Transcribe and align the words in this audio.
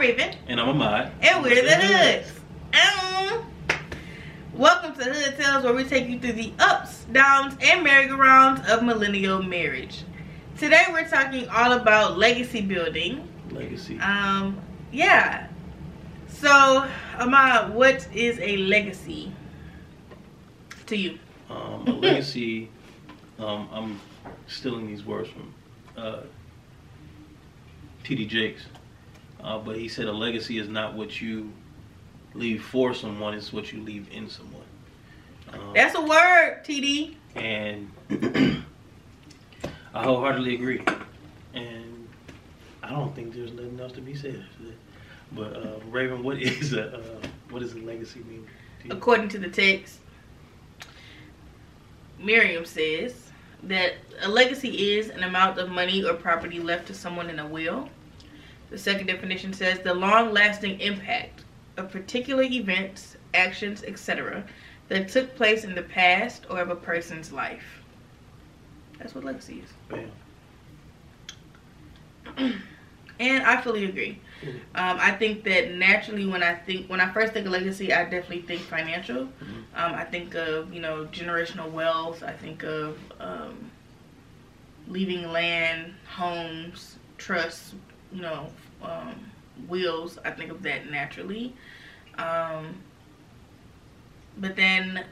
Raven. 0.00 0.34
And 0.48 0.58
I'm 0.58 0.70
Ahmad. 0.70 1.12
And 1.20 1.42
we're 1.42 1.62
the 1.62 1.74
Hoods. 1.76 2.32
Um, 2.72 3.44
welcome 4.54 4.94
to 4.94 5.04
Hood 5.04 5.36
Tales, 5.36 5.62
where 5.62 5.74
we 5.74 5.84
take 5.84 6.08
you 6.08 6.18
through 6.18 6.32
the 6.32 6.54
ups, 6.58 7.04
downs, 7.12 7.54
and 7.60 7.84
merry-go-rounds 7.84 8.66
of 8.70 8.82
millennial 8.82 9.42
marriage. 9.42 10.04
Today 10.56 10.84
we're 10.90 11.06
talking 11.06 11.46
all 11.50 11.72
about 11.72 12.16
legacy 12.16 12.62
building. 12.62 13.28
Legacy. 13.50 14.00
Um, 14.00 14.58
yeah. 14.90 15.48
So, 16.28 16.88
Ahmad, 17.18 17.74
what 17.74 18.08
is 18.14 18.38
a 18.38 18.56
legacy 18.56 19.30
to 20.86 20.96
you? 20.96 21.18
Um, 21.50 21.86
a 21.86 21.90
legacy. 21.90 22.70
Um, 23.38 23.68
I'm 23.72 24.00
stealing 24.48 24.86
these 24.86 25.02
words 25.02 25.30
from 25.30 25.54
uh, 25.96 26.20
T.D. 28.04 28.26
Jakes, 28.26 28.64
uh, 29.42 29.58
but 29.58 29.76
he 29.76 29.88
said 29.88 30.06
a 30.06 30.12
legacy 30.12 30.58
is 30.58 30.68
not 30.68 30.94
what 30.94 31.20
you 31.20 31.52
leave 32.34 32.62
for 32.64 32.94
someone; 32.94 33.34
it's 33.34 33.52
what 33.52 33.72
you 33.72 33.82
leave 33.82 34.08
in 34.12 34.28
someone. 34.28 34.62
Um, 35.52 35.72
That's 35.74 35.94
a 35.94 36.00
word, 36.00 36.60
TD. 36.64 37.16
and 37.34 37.90
I 39.94 40.04
wholeheartedly 40.04 40.54
agree. 40.54 40.82
And 41.54 42.08
I 42.82 42.90
don't 42.90 43.14
think 43.14 43.34
there's 43.34 43.52
nothing 43.52 43.80
else 43.80 43.92
to 43.92 44.00
be 44.00 44.14
said. 44.14 44.44
But 45.32 45.56
uh, 45.56 45.78
Raven, 45.90 46.22
what 46.22 46.38
is 46.42 46.72
a 46.72 46.96
uh, 46.96 47.00
what 47.50 47.60
does 47.60 47.72
a 47.74 47.78
legacy 47.78 48.20
mean? 48.28 48.46
to 48.82 48.88
you? 48.88 48.94
According 48.94 49.28
to 49.30 49.38
the 49.38 49.48
text, 49.48 49.98
Merriam 52.18 52.64
says 52.64 53.30
that 53.64 53.94
a 54.22 54.28
legacy 54.28 54.94
is 54.94 55.10
an 55.10 55.22
amount 55.22 55.58
of 55.58 55.68
money 55.70 56.04
or 56.04 56.14
property 56.14 56.60
left 56.60 56.86
to 56.88 56.94
someone 56.94 57.28
in 57.30 57.38
a 57.38 57.46
will. 57.46 57.88
The 58.70 58.78
second 58.78 59.06
definition 59.08 59.52
says 59.52 59.80
the 59.80 59.94
long 59.94 60.32
lasting 60.32 60.80
impact 60.80 61.44
of 61.76 61.90
particular 61.90 62.42
events, 62.44 63.16
actions, 63.34 63.82
etc., 63.84 64.44
that 64.88 65.08
took 65.08 65.34
place 65.36 65.64
in 65.64 65.74
the 65.74 65.82
past 65.82 66.46
or 66.50 66.60
of 66.60 66.70
a 66.70 66.76
person's 66.76 67.32
life. 67.32 67.82
That's 68.98 69.14
what 69.14 69.24
legacy 69.24 69.62
is. 69.64 69.72
And 73.18 73.42
I 73.42 73.60
fully 73.60 73.84
agree. 73.84 74.18
Mhm. 74.42 74.54
Um, 74.74 74.98
I 74.98 75.10
think 75.12 75.44
that 75.44 75.74
naturally, 75.74 76.26
when 76.26 76.42
I 76.42 76.54
think 76.54 76.88
when 76.88 77.00
I 77.00 77.12
first 77.12 77.34
think 77.34 77.44
of 77.46 77.52
legacy, 77.52 77.92
I 77.92 78.04
definitely 78.04 78.42
think 78.42 78.62
financial. 78.62 79.24
Mhm. 79.26 79.64
Um, 79.74 79.94
I 79.94 80.04
think 80.04 80.34
of 80.34 80.72
you 80.72 80.80
know 80.80 81.04
generational 81.12 81.70
wealth. 81.70 82.22
I 82.22 82.32
think 82.32 82.62
of 82.62 82.96
um, 83.20 83.70
leaving 84.88 85.30
land, 85.30 85.92
homes, 86.08 86.96
trusts, 87.18 87.74
you 88.10 88.22
know, 88.22 88.48
um, 88.82 89.14
wills. 89.68 90.18
I 90.24 90.30
think 90.30 90.50
of 90.50 90.62
that 90.62 90.90
naturally. 90.90 91.54
Um, 92.18 92.76
but 94.38 94.56
then 94.56 95.04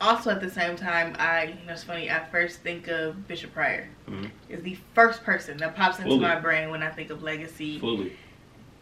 also 0.00 0.30
at 0.30 0.40
the 0.40 0.50
same 0.50 0.76
time, 0.76 1.14
I 1.18 1.44
you 1.60 1.66
know, 1.66 1.72
it's 1.74 1.84
funny. 1.84 2.10
I 2.10 2.24
first 2.30 2.60
think 2.60 2.88
of 2.88 3.26
Bishop 3.28 3.52
Pryor 3.52 3.88
Mhm. 4.08 4.30
is 4.48 4.62
the 4.62 4.76
first 4.94 5.22
person 5.22 5.56
that 5.58 5.76
pops 5.76 5.98
into 5.98 6.10
Fully. 6.10 6.20
my 6.20 6.36
brain 6.40 6.70
when 6.70 6.82
I 6.82 6.88
think 6.90 7.10
of 7.10 7.22
legacy 7.22 7.78
Fully. 7.78 8.12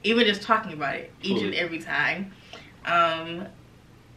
even 0.05 0.27
just 0.27 0.43
talking 0.43 0.73
about 0.73 0.95
it 0.95 1.13
each 1.23 1.43
and 1.43 1.55
every 1.55 1.79
time. 1.81 2.33
Um, 2.85 3.47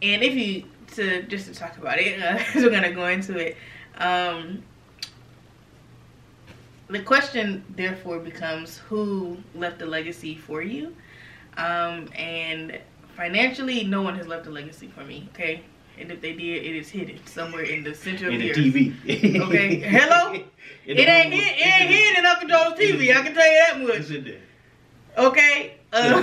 and 0.00 0.22
if 0.22 0.34
you 0.34 0.64
to 0.94 1.22
just 1.24 1.46
to 1.46 1.54
talk 1.54 1.76
about 1.78 1.98
it, 1.98 2.22
uh, 2.22 2.38
we're 2.56 2.70
gonna 2.70 2.92
go 2.92 3.06
into 3.08 3.36
it. 3.38 3.56
Um, 3.96 4.62
the 6.92 7.00
question 7.00 7.64
therefore 7.76 8.18
becomes 8.18 8.78
who 8.78 9.36
left 9.54 9.82
a 9.82 9.86
legacy 9.86 10.36
for 10.36 10.62
you, 10.62 10.94
um, 11.56 12.08
and 12.16 12.78
financially, 13.16 13.84
no 13.84 14.02
one 14.02 14.14
has 14.16 14.26
left 14.26 14.46
a 14.46 14.50
legacy 14.50 14.88
for 14.88 15.04
me. 15.04 15.28
Okay, 15.34 15.62
and 15.98 16.10
if 16.10 16.20
they 16.20 16.32
did, 16.32 16.64
it 16.64 16.76
is 16.76 16.88
hidden 16.88 17.18
somewhere 17.26 17.64
in 17.64 17.84
the 17.84 17.94
center 17.94 18.28
of 18.28 18.34
In 18.34 18.40
the 18.40 18.50
earth. 18.50 18.56
TV. 18.56 19.40
Okay. 19.40 19.76
Hello? 19.80 20.32
In 20.86 20.98
It 20.98 21.08
ain't 21.08 21.32
hid, 21.32 21.58
it 21.58 21.80
ain't 21.80 21.90
hid 21.90 22.18
in 22.18 22.26
Uncle 22.26 22.48
Joe's 22.48 22.78
TV. 22.78 23.14
I 23.16 23.22
can 23.22 23.34
tell 23.34 23.46
you 23.46 23.58
that 23.66 23.80
much. 23.80 23.96
It's 23.98 24.10
in 24.10 24.24
there. 24.24 24.40
Okay. 25.18 25.74
Uh, 25.94 26.22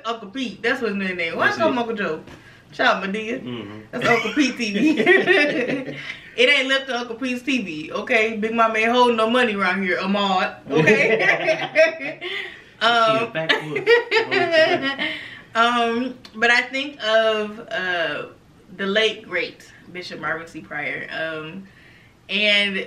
Uncle 0.06 0.30
Pete. 0.30 0.62
That's 0.62 0.80
what 0.80 0.96
his 0.96 0.96
name. 0.96 1.36
Why 1.36 1.50
call 1.52 1.68
it. 1.68 1.72
him 1.72 1.78
Uncle 1.78 1.94
Joe? 1.94 2.24
Shout 2.72 2.96
out, 2.96 3.02
my 3.06 3.08
nigga. 3.12 3.42
Mhm. 3.42 3.82
That's 3.90 4.06
Uncle 4.06 4.32
Pete 4.34 4.56
TV. 4.56 4.98
it 6.36 6.48
ain't 6.48 6.68
left 6.68 6.86
to 6.88 6.96
Uncle 6.98 7.16
Pete's 7.16 7.42
TV. 7.42 7.90
Okay. 7.90 8.36
Big 8.36 8.52
Mama 8.54 8.76
ain't 8.78 8.92
holding 8.92 9.16
no 9.16 9.28
money 9.30 9.54
around 9.54 9.82
here. 9.82 9.98
Ahmad. 9.98 10.56
Okay. 10.70 12.20
Um, 12.80 13.32
um, 15.54 16.14
but 16.36 16.50
I 16.52 16.62
think 16.62 17.02
of 17.02 17.58
uh, 17.70 18.26
the 18.76 18.86
late 18.86 19.24
great 19.28 19.72
Bishop 19.90 20.20
Marvin 20.20 20.46
C. 20.46 20.60
Pryor. 20.60 21.08
Um, 21.10 21.64
and 22.28 22.86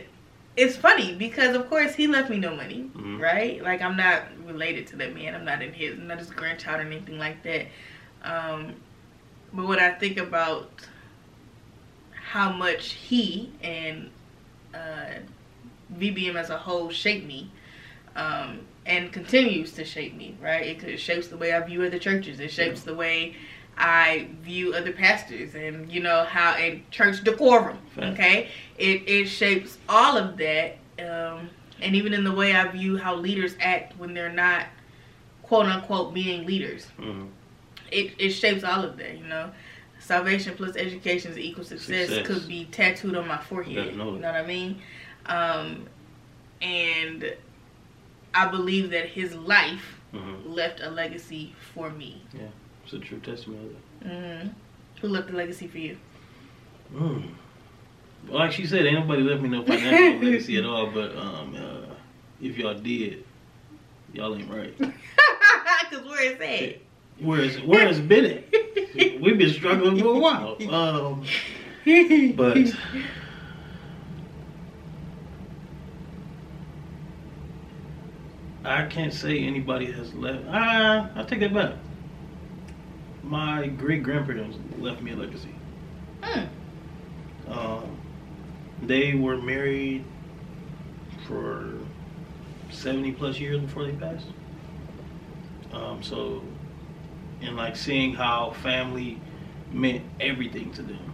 it's 0.55 0.77
funny 0.77 1.15
because 1.15 1.55
of 1.55 1.69
course 1.69 1.93
he 1.93 2.07
left 2.07 2.29
me 2.29 2.37
no 2.37 2.55
money, 2.55 2.89
Mhm. 2.95 3.19
right? 3.19 3.61
Like 3.61 3.81
I'm 3.81 3.97
not 3.97 4.23
related 4.45 4.87
to 4.87 4.95
that 4.97 5.13
man. 5.13 5.35
I'm 5.35 5.43
not 5.43 5.61
in 5.61 5.73
his, 5.73 5.95
I'm 5.97 6.07
not 6.07 6.19
his 6.19 6.29
grandchild 6.29 6.79
or 6.79 6.83
anything 6.83 7.17
like 7.19 7.43
that. 7.43 7.67
Um, 8.23 8.75
but 9.53 9.67
when 9.67 9.79
I 9.79 9.91
think 9.91 10.17
about 10.17 10.69
how 12.13 12.51
much 12.51 12.93
he 12.93 13.51
and 13.61 14.09
uh, 14.73 15.19
VBM 15.97 16.35
as 16.35 16.49
a 16.49 16.57
whole 16.57 16.89
shaped 16.89 17.25
me, 17.25 17.51
um, 18.15 18.61
and 18.85 19.11
continues 19.11 19.73
to 19.73 19.85
shape 19.85 20.15
me, 20.15 20.35
right? 20.41 20.65
It, 20.65 20.83
it 20.83 20.97
shapes 20.99 21.27
the 21.27 21.37
way 21.37 21.53
I 21.53 21.59
view 21.61 21.83
other 21.83 21.99
churches. 21.99 22.39
It 22.39 22.51
shapes 22.51 22.81
the 22.81 22.95
way 22.95 23.35
I 23.77 24.27
view 24.41 24.73
other 24.73 24.91
pastors, 24.91 25.55
and 25.55 25.91
you 25.91 26.01
know 26.01 26.23
how 26.23 26.53
and 26.55 26.89
church 26.91 27.23
decorum. 27.23 27.77
Fact. 27.95 28.13
Okay, 28.13 28.49
it 28.77 29.03
it 29.07 29.25
shapes 29.27 29.77
all 29.87 30.17
of 30.17 30.37
that, 30.37 30.77
um, 30.99 31.49
and 31.81 31.95
even 31.95 32.13
in 32.13 32.23
the 32.23 32.33
way 32.33 32.55
I 32.55 32.67
view 32.67 32.97
how 32.97 33.15
leaders 33.15 33.55
act 33.59 33.97
when 33.97 34.13
they're 34.13 34.31
not 34.31 34.65
quote 35.43 35.65
unquote 35.65 36.13
being 36.13 36.45
leaders. 36.45 36.87
Mhm. 36.99 37.29
It 37.91 38.13
it 38.17 38.29
shapes 38.31 38.63
all 38.63 38.83
of 38.83 38.97
that, 38.97 39.17
you 39.17 39.25
know. 39.25 39.51
Salvation 39.99 40.55
plus 40.55 40.75
education 40.75 41.31
is 41.31 41.37
equal 41.37 41.63
success, 41.63 42.07
Success. 42.07 42.25
could 42.25 42.47
be 42.47 42.65
tattooed 42.65 43.15
on 43.15 43.27
my 43.27 43.37
forehead. 43.37 43.95
Know 43.95 44.13
You 44.13 44.19
know 44.19 44.31
what 44.31 44.35
I 44.35 44.45
mean? 44.45 44.81
Um, 45.27 45.87
and 46.61 47.35
I 48.33 48.47
believe 48.47 48.89
that 48.91 49.07
his 49.09 49.35
life 49.35 49.99
Mhm. 50.13 50.55
left 50.55 50.79
a 50.81 50.89
legacy 50.89 51.53
for 51.73 51.89
me. 51.91 52.21
Yeah, 52.33 52.47
it's 52.83 52.93
a 52.93 52.99
true 52.99 53.19
testimony. 53.19 53.69
of 54.01 54.07
hmm 54.07 54.47
Who 55.01 55.07
left 55.09 55.29
a 55.29 55.33
legacy 55.33 55.67
for 55.67 55.77
you? 55.77 55.97
Mm. 56.93 57.23
Well, 58.27 58.39
like 58.39 58.51
she 58.51 58.65
said, 58.65 58.85
ain't 58.85 58.99
nobody 58.99 59.23
left 59.23 59.41
me 59.41 59.49
no 59.49 59.63
financial 59.63 60.19
legacy 60.23 60.57
at 60.57 60.65
all. 60.65 60.91
But 60.91 61.15
um, 61.15 61.55
uh, 61.55 61.93
if 62.41 62.57
y'all 62.57 62.73
did, 62.75 63.23
y'all 64.13 64.35
ain't 64.35 64.49
right. 64.49 64.73
Because 65.89 66.05
where 66.05 66.23
is 66.31 66.37
that? 66.39 66.61
at. 66.63 66.81
Where's 67.21 67.57
where's 67.61 67.99
been 67.99 68.25
it? 68.25 69.21
We've 69.21 69.37
been 69.37 69.53
struggling 69.53 69.99
for 69.99 70.15
a 70.15 70.19
while. 70.19 70.57
Um, 70.73 71.23
but 72.35 72.57
I 78.63 78.85
can't 78.85 79.13
say 79.13 79.39
anybody 79.43 79.91
has 79.91 80.13
left. 80.13 80.45
Ah, 80.49 81.11
I 81.15 81.23
take 81.23 81.39
that 81.41 81.53
back. 81.53 81.75
My 83.23 83.67
great 83.67 84.03
grandparents 84.03 84.57
left 84.79 85.01
me 85.01 85.11
a 85.11 85.15
legacy. 85.15 85.55
Mm. 86.21 86.47
Um, 87.47 87.97
they 88.81 89.13
were 89.13 89.37
married 89.37 90.03
for 91.27 91.73
70 92.71 93.11
plus 93.13 93.39
years 93.39 93.59
before 93.59 93.85
they 93.85 93.93
passed. 93.93 94.27
Um, 95.73 96.01
so, 96.03 96.41
and 97.41 97.55
like 97.55 97.75
seeing 97.75 98.13
how 98.13 98.51
family 98.61 99.19
meant 99.71 100.03
everything 100.19 100.71
to 100.73 100.81
them, 100.81 101.13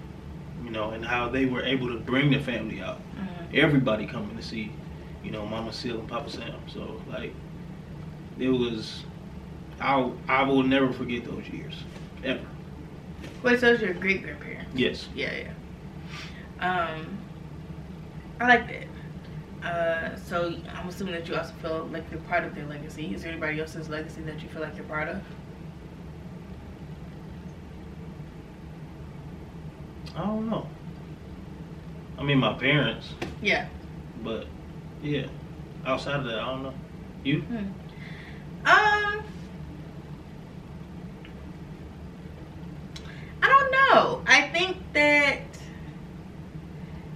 you 0.64 0.72
know, 0.72 0.92
and 0.92 1.06
how 1.06 1.30
they 1.30 1.46
were 1.46 1.64
able 1.64 1.88
to 1.88 2.00
bring 2.00 2.32
the 2.32 2.40
family 2.40 2.82
out. 2.82 3.00
Mhm. 3.16 3.58
Everybody 3.58 4.06
coming 4.06 4.36
to 4.36 4.44
see, 4.44 4.72
you 5.24 5.32
know, 5.32 5.46
Mama 5.46 5.72
Seal 5.74 6.00
and 6.00 6.08
Papa 6.08 6.30
Sam. 6.30 6.56
So, 6.68 7.02
like, 7.10 7.34
it 8.40 8.50
was, 8.50 9.04
I, 9.80 10.12
I 10.28 10.44
will 10.44 10.64
never 10.64 10.92
forget 10.92 11.26
those 11.26 11.48
years, 11.50 11.76
ever. 12.24 12.46
Wait, 13.44 13.60
so 13.60 13.74
it's 13.74 13.82
your 13.82 13.94
great 13.94 14.24
grandparents? 14.24 14.72
Yes. 14.76 15.08
Yeah, 15.16 15.32
yeah. 15.34 15.52
Um, 16.60 17.18
I 18.40 18.48
like 18.48 18.68
that. 18.68 18.88
Uh, 19.64 20.16
so 20.16 20.54
I'm 20.74 20.88
assuming 20.88 21.14
that 21.16 21.28
you 21.28 21.36
also 21.36 21.54
feel 21.62 21.90
like 21.92 22.04
you're 22.12 22.20
part 22.22 22.44
of 22.44 22.54
their 22.56 22.66
legacy. 22.66 23.14
Is 23.14 23.24
there 23.24 23.32
anybody 23.32 23.60
else's 23.60 23.90
legacy 23.90 24.22
that 24.22 24.42
you 24.42 24.50
feel 24.50 24.62
like 24.62 24.76
you're 24.76 24.86
part 24.86 25.08
of? 25.10 25.22
I 30.18 30.26
don't 30.26 30.50
know. 30.50 30.68
I 32.18 32.24
mean, 32.24 32.40
my 32.40 32.54
parents. 32.54 33.14
Yeah. 33.42 33.68
But 34.24 34.48
yeah, 35.04 35.28
outside 35.86 36.20
of 36.20 36.26
that, 36.26 36.40
I 36.40 36.46
don't 36.46 36.64
know. 36.64 36.74
You? 37.24 37.42
Hmm. 37.42 37.58
Um. 38.66 39.24
I 43.44 43.48
don't 43.48 43.72
know. 43.72 44.24
I 44.26 44.50
think 44.50 44.78
that, 44.94 45.42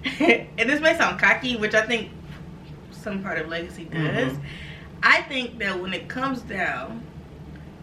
and 0.60 0.70
this 0.70 0.80
may 0.80 0.96
sound 0.96 1.20
cocky, 1.20 1.58
which 1.58 1.74
I 1.74 1.86
think 1.86 2.12
some 2.92 3.24
part 3.24 3.40
of 3.40 3.50
legacy 3.50 3.86
does. 3.86 4.34
Mm-hmm. 4.34 4.46
I 5.02 5.24
think 5.24 5.58
that 5.58 5.82
when 5.82 5.96
it 5.96 6.08
comes 6.08 6.42
down 6.42 7.02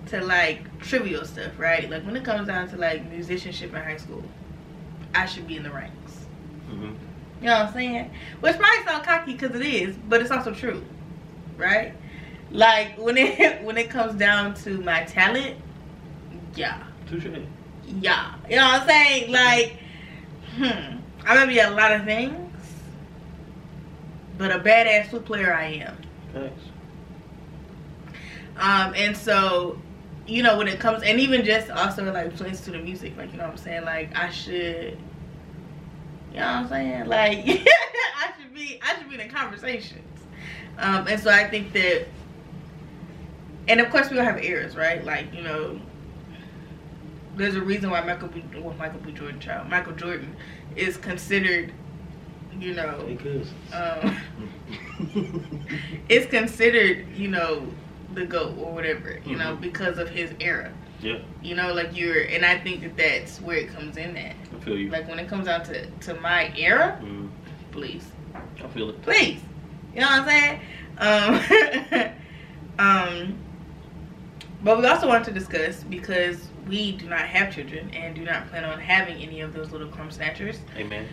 to 0.07 0.25
like 0.25 0.79
trivial 0.79 1.25
stuff, 1.25 1.59
right? 1.59 1.91
Like 1.91 2.07
when 2.07 2.17
it 2.17 2.25
comes 2.25 2.47
down 2.47 2.69
to 2.69 2.77
like 2.77 3.11
musicianship 3.11 3.75
in 3.75 3.83
high 3.83 3.97
school, 3.97 4.23
I 5.15 5.27
should 5.27 5.47
be 5.47 5.57
in 5.57 5.63
the 5.63 5.71
ranks. 5.71 6.27
hmm 6.69 6.83
You 7.41 7.47
know 7.47 7.59
what 7.61 7.67
I'm 7.69 7.73
saying? 7.73 8.11
Which 8.41 8.59
might 8.59 8.83
sound 8.87 9.05
cocky 9.05 9.33
because 9.33 9.55
it 9.55 9.65
is, 9.65 9.97
but 10.09 10.21
it's 10.21 10.31
also 10.31 10.53
true, 10.53 10.85
right? 11.57 11.95
Like 12.51 12.97
when 12.99 13.17
it 13.17 13.63
when 13.65 13.77
it 13.77 13.91
comes 13.91 14.15
down 14.15 14.55
to 14.65 14.79
my 14.81 15.05
talent, 15.05 15.57
yeah, 16.55 16.83
Touche. 17.09 17.27
yeah. 17.87 18.35
You 18.49 18.57
know 18.57 18.65
what 18.67 18.83
I'm 18.83 18.89
saying? 18.89 19.33
Like, 19.33 19.77
hmm, 20.57 20.99
I'm 21.27 21.37
gonna 21.37 21.47
be 21.47 21.59
a 21.61 21.71
lot 21.71 21.93
of 21.93 22.05
things, 22.05 22.35
but 24.39 24.51
a 24.51 24.59
badass 24.59 25.09
flute 25.11 25.25
player 25.25 25.53
I 25.55 25.65
am. 25.87 25.97
Thanks. 26.33 26.63
Um, 28.57 28.93
and 28.97 29.17
so, 29.17 29.79
you 30.29 30.43
know, 30.43 30.59
when 30.59 30.69
it 30.69 30.79
comes, 30.79 31.03
and 31.03 31.19
even 31.19 31.45
just 31.45 31.71
also 31.71 32.13
like 32.13 32.35
plays 32.37 32.61
to 32.63 32.71
the 32.71 32.79
music, 32.79 33.17
like 33.17 33.33
you 33.33 33.39
know 33.39 33.45
what 33.45 33.53
I'm 33.53 33.57
saying, 33.57 33.85
like 33.85 34.17
I 34.17 34.31
should, 34.31 34.99
you 36.33 36.39
know 36.39 36.47
what 36.47 36.47
I'm 36.47 36.69
saying, 36.69 37.07
like 37.07 37.39
I 37.47 38.33
should 38.39 38.55
be, 38.55 38.79
I 38.83 38.99
should 38.99 39.09
be 39.09 39.21
in 39.21 39.31
conversations. 39.31 40.05
Um, 40.79 41.09
and 41.09 41.21
so 41.21 41.31
I 41.31 41.49
think 41.49 41.73
that, 41.73 42.07
and 43.69 43.81
of 43.81 43.91
course 43.91 44.11
we 44.11 44.19
all 44.19 44.25
have 44.25 44.39
errors, 44.43 44.77
right? 44.77 45.03
Like 45.03 45.33
you 45.35 45.43
know, 45.43 45.81
there's 47.37 47.55
a 47.55 47.63
reason 47.63 47.91
why 47.91 48.03
Michael 48.03 48.29
B, 48.29 48.45
well, 48.61 48.75
Michael 48.75 49.01
B. 49.01 49.13
Jordan, 49.13 49.41
child, 49.41 49.71
Michael 49.71 49.95
Jordan, 49.95 50.37
is 50.77 50.99
considered, 50.99 51.73
you 52.61 52.75
know, 52.75 53.17
um, 53.73 54.17
is 56.11 56.27
considered, 56.27 57.07
you 57.17 57.29
know, 57.29 57.67
the 58.19 58.27
goat 58.27 58.57
or 58.59 58.73
whatever, 58.73 59.19
you 59.25 59.37
know, 59.37 59.57
Mhm. 59.57 59.61
because 59.61 59.99
of 59.99 60.09
his 60.11 60.33
era. 60.41 60.71
yeah, 61.01 61.19
You 61.43 61.55
know, 61.55 61.73
like 61.73 61.97
you're, 61.97 62.23
and 62.25 62.45
I 62.45 62.59
think 62.59 62.81
that 62.83 62.97
that's 62.97 63.41
where 63.41 63.57
it 63.57 63.69
comes 63.73 63.97
in 63.97 64.17
at. 64.17 64.35
I 64.55 64.65
feel 64.65 64.77
you. 64.77 64.91
Like 64.91 65.09
when 65.09 65.21
it 65.21 65.29
comes 65.29 65.47
down 65.47 65.63
to 65.67 65.87
to 65.87 66.15
my 66.15 66.53
era, 66.57 66.99
Mm, 67.01 67.29
please, 67.71 68.05
I 68.35 68.67
feel 68.75 68.89
it. 68.91 69.01
please, 69.03 69.39
you 69.95 70.01
know 70.01 70.09
what 70.09 70.23
I'm 70.23 70.29
saying? 70.29 70.61
Um, 72.01 72.11
um, 72.81 73.35
but 74.65 74.79
we 74.79 74.87
also 74.87 75.07
want 75.07 75.25
to 75.27 75.31
discuss 75.31 75.85
because 75.85 76.49
we 76.67 76.93
do 76.97 77.09
not 77.09 77.21
have 77.21 77.55
children 77.55 77.91
and 77.95 78.17
do 78.17 78.23
not 78.25 78.49
plan 78.51 78.65
on 78.65 78.81
having 78.81 79.23
any 79.23 79.41
of 79.41 79.53
those 79.55 79.71
little 79.71 79.89
crumb 79.89 80.11
snatchers. 80.11 80.59
Amen. 80.77 81.07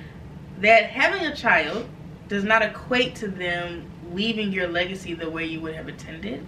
that 0.61 0.85
having 0.85 1.25
a 1.27 1.35
child 1.35 1.85
does 2.29 2.43
not 2.45 2.61
equate 2.63 3.13
to 3.13 3.27
them 3.27 3.85
leaving 4.13 4.51
your 4.53 4.67
legacy 4.69 5.13
the 5.13 5.29
way 5.29 5.45
you 5.45 5.59
would 5.59 5.75
have 5.75 5.87
intended. 5.89 6.43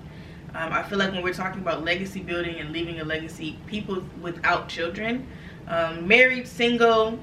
Um, 0.55 0.73
I 0.73 0.83
feel 0.83 0.97
like 0.97 1.11
when 1.11 1.23
we're 1.23 1.33
talking 1.33 1.61
about 1.61 1.83
legacy 1.83 2.21
building 2.21 2.55
and 2.59 2.71
leaving 2.71 2.99
a 2.99 3.03
legacy, 3.03 3.59
people 3.67 4.03
without 4.21 4.69
children, 4.69 5.27
um, 5.67 6.07
married, 6.07 6.47
single, 6.47 7.19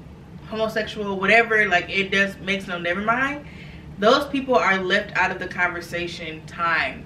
homosexual, 0.47 1.19
whatever, 1.19 1.67
like 1.67 1.89
it 1.89 2.11
does 2.11 2.37
makes 2.37 2.67
no 2.67 2.77
never 2.77 3.01
mind. 3.01 3.45
Those 3.97 4.27
people 4.27 4.55
are 4.55 4.77
left 4.77 5.15
out 5.17 5.31
of 5.31 5.39
the 5.39 5.47
conversation 5.47 6.45
time 6.45 7.05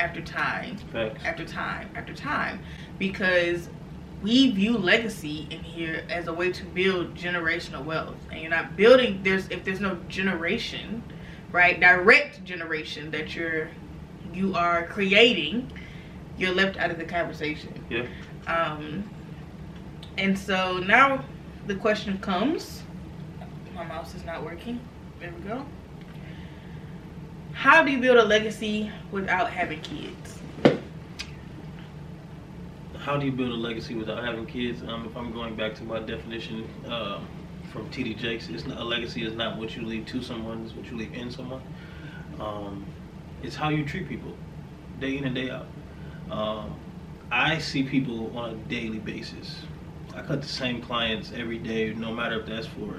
after 0.00 0.20
time 0.20 0.76
Facts. 0.92 1.20
after 1.24 1.44
time 1.44 1.90
after 1.94 2.14
time 2.14 2.60
because 2.98 3.68
we 4.22 4.50
view 4.50 4.76
legacy 4.76 5.46
in 5.50 5.60
here 5.60 6.04
as 6.08 6.28
a 6.28 6.32
way 6.32 6.52
to 6.52 6.64
build 6.66 7.14
generational 7.14 7.84
wealth 7.84 8.16
and 8.30 8.40
you're 8.40 8.50
not 8.50 8.76
building 8.76 9.20
there's 9.22 9.48
if 9.48 9.64
there's 9.64 9.80
no 9.80 9.96
generation 10.08 11.02
right 11.52 11.80
direct 11.80 12.44
generation 12.44 13.10
that 13.10 13.34
you're 13.34 13.68
you 14.34 14.54
are 14.54 14.86
creating 14.86 15.70
you're 16.36 16.54
left 16.54 16.76
out 16.78 16.90
of 16.90 16.98
the 16.98 17.04
conversation 17.04 17.84
Yeah. 17.90 18.06
um 18.46 19.08
and 20.16 20.38
so 20.38 20.78
now 20.78 21.24
the 21.66 21.74
question 21.74 22.18
comes 22.18 22.82
my 23.74 23.84
mouse 23.84 24.14
is 24.14 24.24
not 24.24 24.42
working 24.42 24.80
there 25.20 25.32
we 25.32 25.48
go 25.48 25.64
how 27.52 27.82
do 27.82 27.90
you 27.90 27.98
build 27.98 28.18
a 28.18 28.24
legacy 28.24 28.90
without 29.10 29.50
having 29.50 29.80
kids 29.80 30.38
How 32.98 33.16
do 33.16 33.24
you 33.24 33.32
build 33.32 33.52
a 33.52 33.54
legacy 33.54 33.94
without 33.94 34.22
having 34.22 34.44
kids? 34.44 34.82
Um, 34.82 35.06
if 35.06 35.16
I'm 35.16 35.32
going 35.32 35.54
back 35.56 35.74
to 35.76 35.84
my 35.84 35.98
definition 35.98 36.68
uh, 36.86 37.20
from 37.72 37.88
T.D. 37.88 38.14
Jakes, 38.14 38.48
it's 38.50 38.66
not, 38.66 38.78
a 38.78 38.84
legacy 38.84 39.24
is 39.24 39.34
not 39.34 39.56
what 39.56 39.74
you 39.74 39.82
leave 39.82 40.04
to 40.06 40.20
someone; 40.22 40.64
it's 40.66 40.74
what 40.74 40.84
you 40.90 40.96
leave 40.98 41.14
in 41.14 41.30
someone. 41.30 41.62
Um, 42.38 42.84
it's 43.42 43.56
how 43.56 43.68
you 43.68 43.84
treat 43.84 44.08
people, 44.08 44.34
day 45.00 45.16
in 45.16 45.24
and 45.24 45.34
day 45.34 45.50
out. 45.50 45.66
Um, 46.30 46.74
I 47.30 47.58
see 47.58 47.82
people 47.82 48.36
on 48.36 48.50
a 48.50 48.54
daily 48.68 48.98
basis. 48.98 49.62
I 50.14 50.22
cut 50.22 50.42
the 50.42 50.48
same 50.48 50.82
clients 50.82 51.32
every 51.34 51.58
day, 51.58 51.94
no 51.94 52.12
matter 52.12 52.40
if 52.40 52.46
that's 52.46 52.66
for 52.66 52.96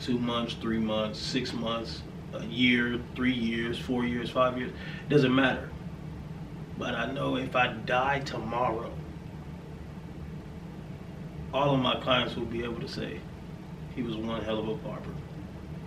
two 0.00 0.18
months, 0.18 0.54
three 0.54 0.78
months, 0.78 1.18
six 1.18 1.52
months, 1.52 2.02
a 2.34 2.44
year, 2.44 3.00
three 3.14 3.32
years, 3.32 3.78
four 3.78 4.04
years, 4.04 4.30
five 4.30 4.58
years. 4.58 4.70
It 4.70 5.08
doesn't 5.08 5.34
matter. 5.34 5.70
But 6.78 6.94
I 6.94 7.10
know 7.12 7.36
if 7.36 7.56
I 7.56 7.68
die 7.68 8.20
tomorrow, 8.20 8.92
all 11.54 11.74
of 11.74 11.80
my 11.80 11.98
clients 12.00 12.36
will 12.36 12.44
be 12.44 12.62
able 12.62 12.80
to 12.80 12.88
say 12.88 13.18
he 13.94 14.02
was 14.02 14.16
one 14.16 14.44
hell 14.44 14.58
of 14.58 14.68
a 14.68 14.74
barber. 14.74 15.14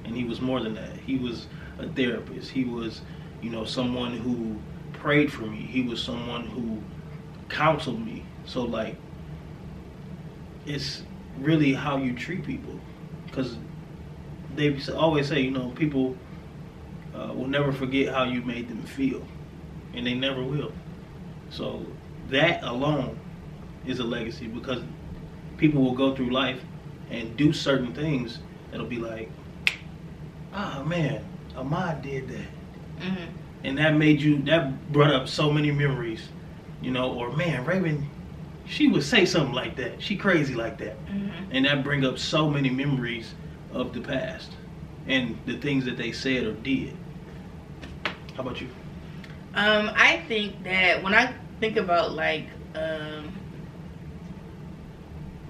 And 0.03 0.15
he 0.15 0.23
was 0.23 0.41
more 0.41 0.59
than 0.61 0.73
that. 0.75 0.97
He 0.97 1.17
was 1.17 1.47
a 1.77 1.87
therapist. 1.87 2.49
He 2.49 2.63
was, 2.63 3.01
you 3.41 3.49
know, 3.49 3.65
someone 3.65 4.17
who 4.17 4.59
prayed 4.93 5.31
for 5.31 5.43
me. 5.43 5.57
He 5.57 5.81
was 5.81 6.01
someone 6.01 6.45
who 6.47 6.81
counseled 7.49 8.05
me. 8.05 8.23
So 8.45 8.63
like 8.63 8.95
it's 10.65 11.03
really 11.39 11.73
how 11.73 11.97
you 11.97 12.13
treat 12.13 12.45
people 12.45 12.79
cuz 13.31 13.57
they 14.55 14.77
always 14.91 15.27
say, 15.27 15.41
you 15.41 15.51
know, 15.51 15.69
people 15.69 16.17
uh, 17.15 17.31
will 17.33 17.47
never 17.47 17.71
forget 17.71 18.13
how 18.13 18.23
you 18.23 18.41
made 18.41 18.67
them 18.67 18.81
feel, 18.83 19.25
and 19.93 20.05
they 20.05 20.13
never 20.13 20.43
will. 20.43 20.71
So 21.49 21.85
that 22.29 22.63
alone 22.63 23.17
is 23.85 23.99
a 23.99 24.03
legacy 24.03 24.47
because 24.47 24.83
people 25.57 25.81
will 25.81 25.95
go 25.95 26.15
through 26.15 26.31
life 26.31 26.61
and 27.09 27.35
do 27.37 27.51
certain 27.53 27.93
things 27.93 28.39
that'll 28.71 28.85
be 28.85 28.97
like, 28.97 29.29
ah 30.53 30.83
man, 30.85 31.23
Ahmad 31.55 32.01
did 32.01 32.27
that, 32.29 32.47
mm-hmm. 32.99 33.25
and 33.63 33.77
that 33.77 33.95
made 33.95 34.21
you 34.21 34.39
that 34.43 34.91
brought 34.91 35.11
up 35.13 35.27
so 35.27 35.51
many 35.51 35.71
memories, 35.71 36.29
you 36.81 36.91
know. 36.91 37.11
Or 37.13 37.31
man, 37.31 37.65
Raven, 37.65 38.09
she 38.65 38.87
would 38.87 39.03
say 39.03 39.25
something 39.25 39.53
like 39.53 39.75
that. 39.77 40.01
She 40.01 40.15
crazy 40.15 40.53
like 40.55 40.77
that, 40.79 40.97
Mm-hmm. 41.07 41.51
and 41.51 41.65
that 41.65 41.83
bring 41.83 42.05
up 42.05 42.17
so 42.19 42.49
many 42.49 42.69
memories 42.69 43.33
of 43.71 43.93
the 43.93 44.01
past 44.01 44.51
and 45.07 45.37
the 45.45 45.57
things 45.57 45.85
that 45.85 45.97
they 45.97 46.11
said 46.11 46.43
or 46.45 46.53
did. 46.53 46.95
How 48.35 48.43
about 48.43 48.61
you? 48.61 48.67
Um, 49.55 49.91
I 49.95 50.23
think 50.27 50.63
that 50.63 51.03
when 51.03 51.13
I 51.13 51.33
think 51.59 51.77
about 51.77 52.13
like 52.13 52.47
um 52.75 53.33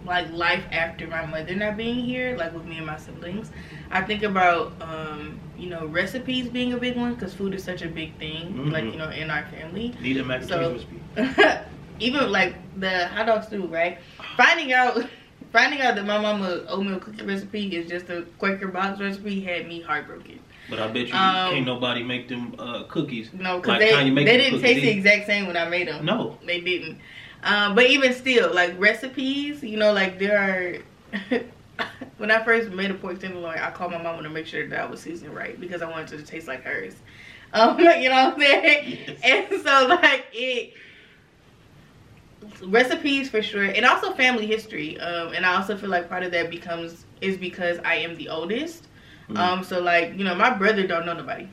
like 0.06 0.32
life 0.32 0.64
after 0.72 1.08
my 1.08 1.26
mother 1.26 1.54
not 1.56 1.78
being 1.78 2.04
here, 2.04 2.36
like 2.38 2.54
with 2.54 2.66
me 2.66 2.78
and 2.78 2.86
my 2.86 2.98
siblings, 2.98 3.52
I 3.92 4.02
think 4.02 4.24
about 4.24 4.74
um, 4.82 5.40
you 5.58 5.70
know, 5.70 5.86
recipes 5.88 6.48
being 6.50 6.74
a 6.74 6.78
big 6.78 6.96
one 6.96 7.16
because 7.16 7.34
food 7.34 7.54
is 7.54 7.64
such 7.64 7.82
a 7.82 7.88
big 7.88 8.16
thing, 8.18 8.70
like 8.72 8.84
Mhm. 8.84 8.92
you 8.94 8.98
know, 8.98 9.10
in 9.10 9.30
our 9.32 9.44
family. 9.48 9.94
Need 10.02 10.18
a 10.18 10.24
mac 10.24 10.42
and 10.42 10.50
So- 10.50 10.74
cheese 10.78 10.86
recipe. 11.16 11.64
Even 12.00 12.32
like 12.32 12.56
the 12.80 13.08
hot 13.08 13.26
dog 13.26 13.44
stew, 13.44 13.66
right? 13.66 13.98
Finding 14.38 14.72
out 14.74 15.04
finding 15.52 15.82
out 15.82 15.96
that 15.96 16.06
my 16.06 16.18
mama 16.20 16.62
oatmeal 16.70 17.00
cookie 17.00 17.24
recipe 17.26 17.68
is 17.76 17.90
just 17.90 18.10
a 18.10 18.22
Quaker 18.38 18.68
box 18.70 19.00
recipe 19.02 19.42
had 19.42 19.68
me 19.68 19.82
heartbroken. 19.82 20.40
But 20.70 20.80
I 20.80 20.88
bet 20.88 21.08
you 21.08 21.14
Um, 21.16 21.54
can't 21.54 21.66
nobody 21.66 22.04
make 22.04 22.28
them 22.30 22.54
uh, 22.60 22.84
cookies. 22.84 23.32
No, 23.34 23.58
because 23.58 23.70
Like 23.70 23.80
they, 23.80 24.04
they 24.04 24.10
the 24.10 24.24
didn't 24.38 24.62
taste 24.62 24.82
the 24.82 24.90
exact 24.90 25.26
same 25.26 25.48
when 25.48 25.58
I 25.58 25.68
made 25.68 25.88
them. 25.88 26.06
No. 26.06 26.38
they 26.46 26.62
didn't. 26.62 27.00
Um, 27.44 27.74
but 27.76 27.86
even 27.88 28.14
still, 28.14 28.54
like 28.54 28.76
recipes, 28.80 29.64
you 29.64 29.78
know, 29.78 29.92
like 29.92 30.20
there 30.20 30.38
are. 30.38 31.40
when 32.18 32.32
I 32.32 32.44
first 32.44 32.70
made 32.70 32.92
a 32.92 32.96
pork 32.96 33.20
tenderloin, 33.20 33.58
I 33.58 33.72
called 33.72 33.92
my 33.92 34.02
mama 34.02 34.24
to 34.24 34.30
make 34.30 34.46
sure 34.46 34.68
that 34.68 34.80
I 34.80 34.86
was 34.86 35.02
seasoned 35.02 35.34
right 35.34 35.60
because 35.60 35.82
I 35.82 35.90
wanted 35.90 36.14
it 36.14 36.18
to 36.18 36.24
taste 36.24 36.48
like 36.48 36.64
hers. 36.64 36.96
Um, 37.52 37.80
you 37.80 37.86
know 38.10 38.26
what 38.26 38.34
I'm 38.36 38.40
saying? 38.40 38.98
Yes. 39.08 39.20
And 39.24 39.62
so 39.62 39.88
like 39.88 40.26
it 40.34 40.74
recipes 42.64 43.30
for 43.30 43.42
sure 43.42 43.64
and 43.64 43.86
also 43.86 44.14
family 44.14 44.46
history 44.46 45.00
um 45.00 45.34
and 45.34 45.46
i 45.46 45.56
also 45.56 45.76
feel 45.78 45.90
like 45.90 46.08
part 46.10 46.24
of 46.24 46.32
that 46.32 46.50
becomes 46.50 47.06
is 47.22 47.38
because 47.38 47.80
i 47.84 47.96
am 47.96 48.16
the 48.16 48.30
oldest 48.30 48.88
Mhm. 49.30 49.38
um 49.38 49.64
so 49.64 49.80
like 49.82 50.14
you 50.18 50.24
know 50.24 50.36
my 50.36 50.50
brother 50.50 50.86
don't 50.88 51.06
know 51.06 51.14
nobody 51.14 51.48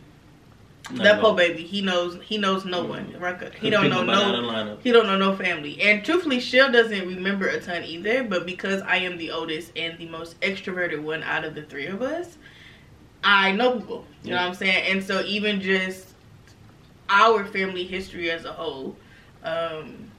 Not 0.91 1.03
that 1.05 1.21
poor 1.21 1.35
baby 1.35 1.63
he 1.65 1.83
knows 1.83 2.19
he 2.23 2.39
knows 2.39 2.65
no 2.65 2.85
one 2.85 3.07
Mhm. 3.13 3.21
Right? 3.21 3.55
he 3.55 3.71
don't 3.71 3.91
know 3.91 4.03
no 4.05 4.13
out 4.13 4.35
of 4.35 4.43
the 4.43 4.49
lineup. 4.49 4.79
he 4.83 4.93
don't 4.93 5.07
know 5.07 5.17
no 5.19 5.35
family. 5.37 5.81
And 5.83 6.05
truthfully, 6.05 6.39
Shell 6.41 6.71
doesn't 6.73 7.07
remember 7.09 7.49
a 7.49 7.61
ton 7.61 7.83
either. 7.85 8.23
But 8.25 8.47
because 8.47 8.83
I 8.83 8.97
am 8.99 9.17
the 9.19 9.31
oldest 9.33 9.73
and 9.77 9.99
the 9.99 10.07
most 10.07 10.41
extroverted 10.41 11.03
one 11.03 11.23
out 11.25 11.45
of 11.45 11.55
the 11.55 11.63
three 11.63 11.87
of 11.87 12.03
us, 12.03 12.39
I 13.25 13.53
know 13.53 13.79
people. 13.81 14.05
You 14.23 14.31
yeah. 14.31 14.37
know 14.37 14.43
what 14.43 14.49
I'm 14.51 14.55
saying? 14.55 14.85
And 14.93 15.03
so 15.05 15.23
even 15.23 15.61
just 15.61 16.15
our 17.09 17.45
family 17.45 17.85
history 17.85 18.31
as 18.31 18.45
a 18.45 18.53
whole, 18.53 18.97
um, 19.43 20.11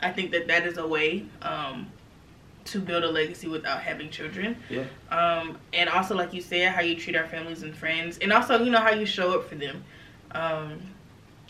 I 0.00 0.10
think 0.12 0.30
that 0.32 0.46
that 0.48 0.66
is 0.66 0.78
a 0.78 0.86
way 0.86 1.24
um, 1.42 1.88
to 2.72 2.80
build 2.80 3.04
a 3.04 3.10
legacy 3.10 3.48
without 3.48 3.80
having 3.80 4.10
children. 4.10 4.56
Yeah. 4.68 4.84
Um, 5.10 5.58
and 5.72 5.88
also, 5.88 6.14
like 6.14 6.32
you 6.32 6.40
said, 6.40 6.72
how 6.72 6.82
you 6.82 6.96
treat 6.96 7.16
our 7.16 7.26
families 7.26 7.62
and 7.62 7.74
friends, 7.74 8.18
and 8.18 8.32
also, 8.32 8.62
you 8.62 8.70
know, 8.70 8.80
how 8.80 8.90
you 8.90 9.06
show 9.06 9.38
up 9.38 9.48
for 9.48 9.54
them. 9.54 9.84
Um, 10.32 10.80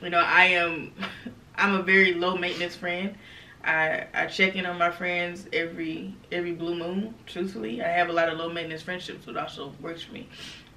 you 0.03 0.11
know, 0.11 0.21
I 0.21 0.45
am, 0.47 0.93
I'm 1.57 1.75
a 1.75 1.83
very 1.83 2.15
low 2.15 2.37
maintenance 2.37 2.77
friend. 2.77 3.17
I 3.65 4.07
I 4.15 4.27
check 4.27 4.55
in 4.55 4.67
on 4.67 4.79
my 4.79 4.91
friends 4.91 5.47
every 5.53 6.15
every 6.31 6.53
blue 6.53 6.77
moon. 6.77 7.15
Truthfully, 7.27 7.83
I 7.83 7.89
have 7.89 8.09
a 8.09 8.13
lot 8.13 8.29
of 8.29 8.39
low 8.39 8.49
maintenance 8.49 8.83
friendships, 8.83 9.27
which 9.27 9.37
also 9.37 9.73
works 9.81 10.03
for 10.03 10.13
me. 10.13 10.29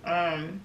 Um, 0.03 0.61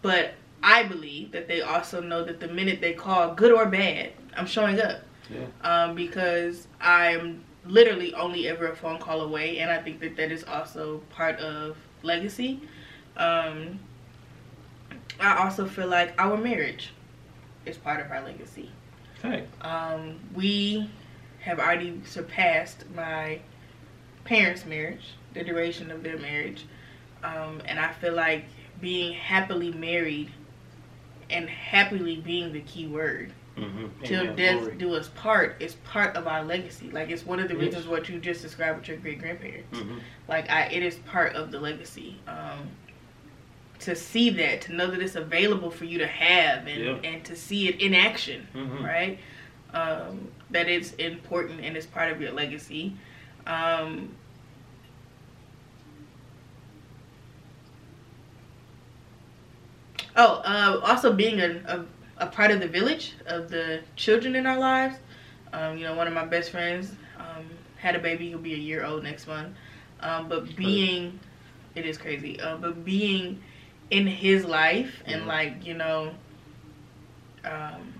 but 0.00 0.34
I 0.62 0.84
believe 0.84 1.32
that 1.32 1.48
they 1.48 1.60
also 1.60 2.00
know 2.00 2.24
that 2.24 2.40
the 2.40 2.48
minute 2.48 2.80
they 2.80 2.92
call, 2.92 3.34
good 3.34 3.52
or 3.52 3.66
bad, 3.66 4.12
I'm 4.36 4.46
showing 4.46 4.80
up. 4.80 5.02
Yeah. 5.28 5.46
Um, 5.62 5.94
because 5.94 6.68
I'm 6.80 7.44
literally 7.66 8.14
only 8.14 8.48
ever 8.48 8.68
a 8.68 8.76
phone 8.76 8.98
call 8.98 9.22
away, 9.22 9.58
and 9.58 9.70
I 9.70 9.80
think 9.80 10.00
that 10.00 10.16
that 10.16 10.30
is 10.30 10.44
also 10.44 10.98
part 11.10 11.38
of 11.38 11.76
legacy. 12.02 12.60
Um, 13.16 13.78
I 15.20 15.38
also 15.38 15.66
feel 15.66 15.86
like 15.86 16.14
our 16.18 16.36
marriage 16.36 16.92
is 17.64 17.76
part 17.76 18.04
of 18.04 18.10
our 18.10 18.22
legacy. 18.22 18.70
Okay. 19.24 19.44
Um, 19.62 20.20
we 20.34 20.90
have 21.40 21.58
already 21.58 22.00
surpassed 22.04 22.84
my 22.94 23.40
parents' 24.24 24.64
marriage, 24.64 25.14
the 25.32 25.44
duration 25.44 25.90
of 25.90 26.02
their 26.02 26.18
marriage, 26.18 26.66
um, 27.22 27.62
and 27.66 27.78
I 27.78 27.92
feel 27.92 28.14
like 28.14 28.44
being 28.80 29.14
happily 29.14 29.72
married 29.72 30.30
and 31.30 31.48
happily 31.48 32.16
being 32.16 32.52
the 32.52 32.60
key 32.60 32.86
word 32.86 33.32
Mm-hmm. 33.56 34.02
Till 34.02 34.34
death 34.34 34.60
glory. 34.60 34.76
do 34.76 34.94
us 34.94 35.08
part 35.14 35.62
is 35.62 35.74
part 35.84 36.16
of 36.16 36.26
our 36.26 36.42
legacy. 36.42 36.90
Like 36.90 37.10
it's 37.10 37.24
one 37.24 37.38
of 37.38 37.48
the 37.48 37.54
yes. 37.54 37.62
reasons 37.62 37.86
what 37.86 38.08
you 38.08 38.18
just 38.18 38.42
described 38.42 38.80
with 38.80 38.88
your 38.88 38.96
great 38.96 39.20
grandparents. 39.20 39.78
Mm-hmm. 39.78 39.98
Like 40.28 40.50
I, 40.50 40.66
it 40.66 40.82
is 40.82 40.96
part 41.06 41.36
of 41.36 41.52
the 41.52 41.60
legacy. 41.60 42.16
Um, 42.26 42.68
to 43.80 43.94
see 43.94 44.30
that, 44.30 44.62
to 44.62 44.72
know 44.72 44.90
that 44.90 45.00
it's 45.00 45.14
available 45.14 45.70
for 45.70 45.84
you 45.84 45.98
to 45.98 46.06
have, 46.06 46.66
and 46.66 46.84
yeah. 46.84 47.10
and 47.10 47.24
to 47.24 47.36
see 47.36 47.68
it 47.68 47.80
in 47.80 47.94
action, 47.94 48.46
mm-hmm. 48.54 48.84
right? 48.84 49.18
Um, 49.72 50.28
that 50.50 50.68
it's 50.68 50.92
important 50.94 51.60
and 51.60 51.76
it's 51.76 51.86
part 51.86 52.10
of 52.10 52.20
your 52.20 52.32
legacy. 52.32 52.94
Um, 53.46 54.14
oh, 60.16 60.42
uh, 60.44 60.80
also 60.82 61.12
being 61.12 61.40
a, 61.40 61.84
a 62.18 62.26
part 62.26 62.50
of 62.50 62.60
the 62.60 62.68
village 62.68 63.14
of 63.26 63.48
the 63.50 63.82
children 63.96 64.36
in 64.36 64.46
our 64.46 64.58
lives. 64.58 64.96
Um, 65.52 65.78
you 65.78 65.84
know, 65.84 65.94
one 65.94 66.06
of 66.06 66.12
my 66.12 66.24
best 66.24 66.50
friends 66.50 66.92
um, 67.18 67.48
had 67.76 67.94
a 67.94 67.98
baby. 67.98 68.28
He'll 68.28 68.38
be 68.38 68.54
a 68.54 68.58
year 68.58 68.84
old 68.84 69.02
next 69.02 69.26
month. 69.26 69.56
Um, 70.00 70.28
but 70.28 70.54
being, 70.56 71.18
it 71.74 71.86
is 71.86 71.96
crazy. 71.96 72.40
Uh, 72.40 72.56
but 72.56 72.84
being 72.84 73.42
in 73.90 74.06
his 74.06 74.44
life 74.44 75.02
and 75.06 75.20
mm-hmm. 75.20 75.28
like 75.28 75.66
you 75.66 75.74
know, 75.74 76.12
um, 77.44 77.94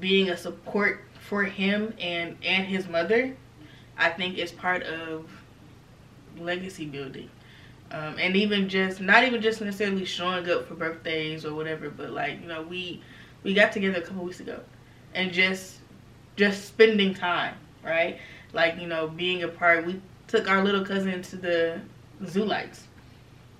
being 0.00 0.30
a 0.30 0.36
support 0.36 1.04
for 1.20 1.44
him 1.44 1.94
and 2.00 2.36
and 2.44 2.66
his 2.66 2.88
mother, 2.88 3.36
I 3.96 4.10
think 4.10 4.38
is 4.38 4.52
part 4.52 4.82
of 4.82 5.30
legacy 6.38 6.86
building. 6.86 7.30
Um, 7.92 8.16
and 8.18 8.34
even 8.36 8.70
just 8.70 9.00
not 9.02 9.24
even 9.24 9.42
just 9.42 9.60
necessarily 9.60 10.06
showing 10.06 10.48
up 10.50 10.66
for 10.66 10.74
birthdays 10.74 11.44
or 11.44 11.54
whatever, 11.54 11.90
but 11.90 12.10
like 12.10 12.40
you 12.40 12.48
know 12.48 12.62
we 12.62 13.02
we 13.42 13.52
got 13.52 13.70
together 13.70 13.98
a 13.98 14.02
couple 14.02 14.24
weeks 14.24 14.40
ago, 14.40 14.60
and 15.14 15.30
just 15.30 15.78
just 16.36 16.64
spending 16.64 17.12
time, 17.12 17.54
right? 17.84 18.18
Like 18.54 18.80
you 18.80 18.86
know 18.86 19.08
being 19.08 19.42
a 19.42 19.48
part. 19.48 19.86
We 19.86 20.00
took 20.26 20.48
our 20.48 20.64
little 20.64 20.84
cousin 20.84 21.20
to 21.20 21.36
the 21.36 21.80
zoo 22.26 22.44
lights. 22.44 22.88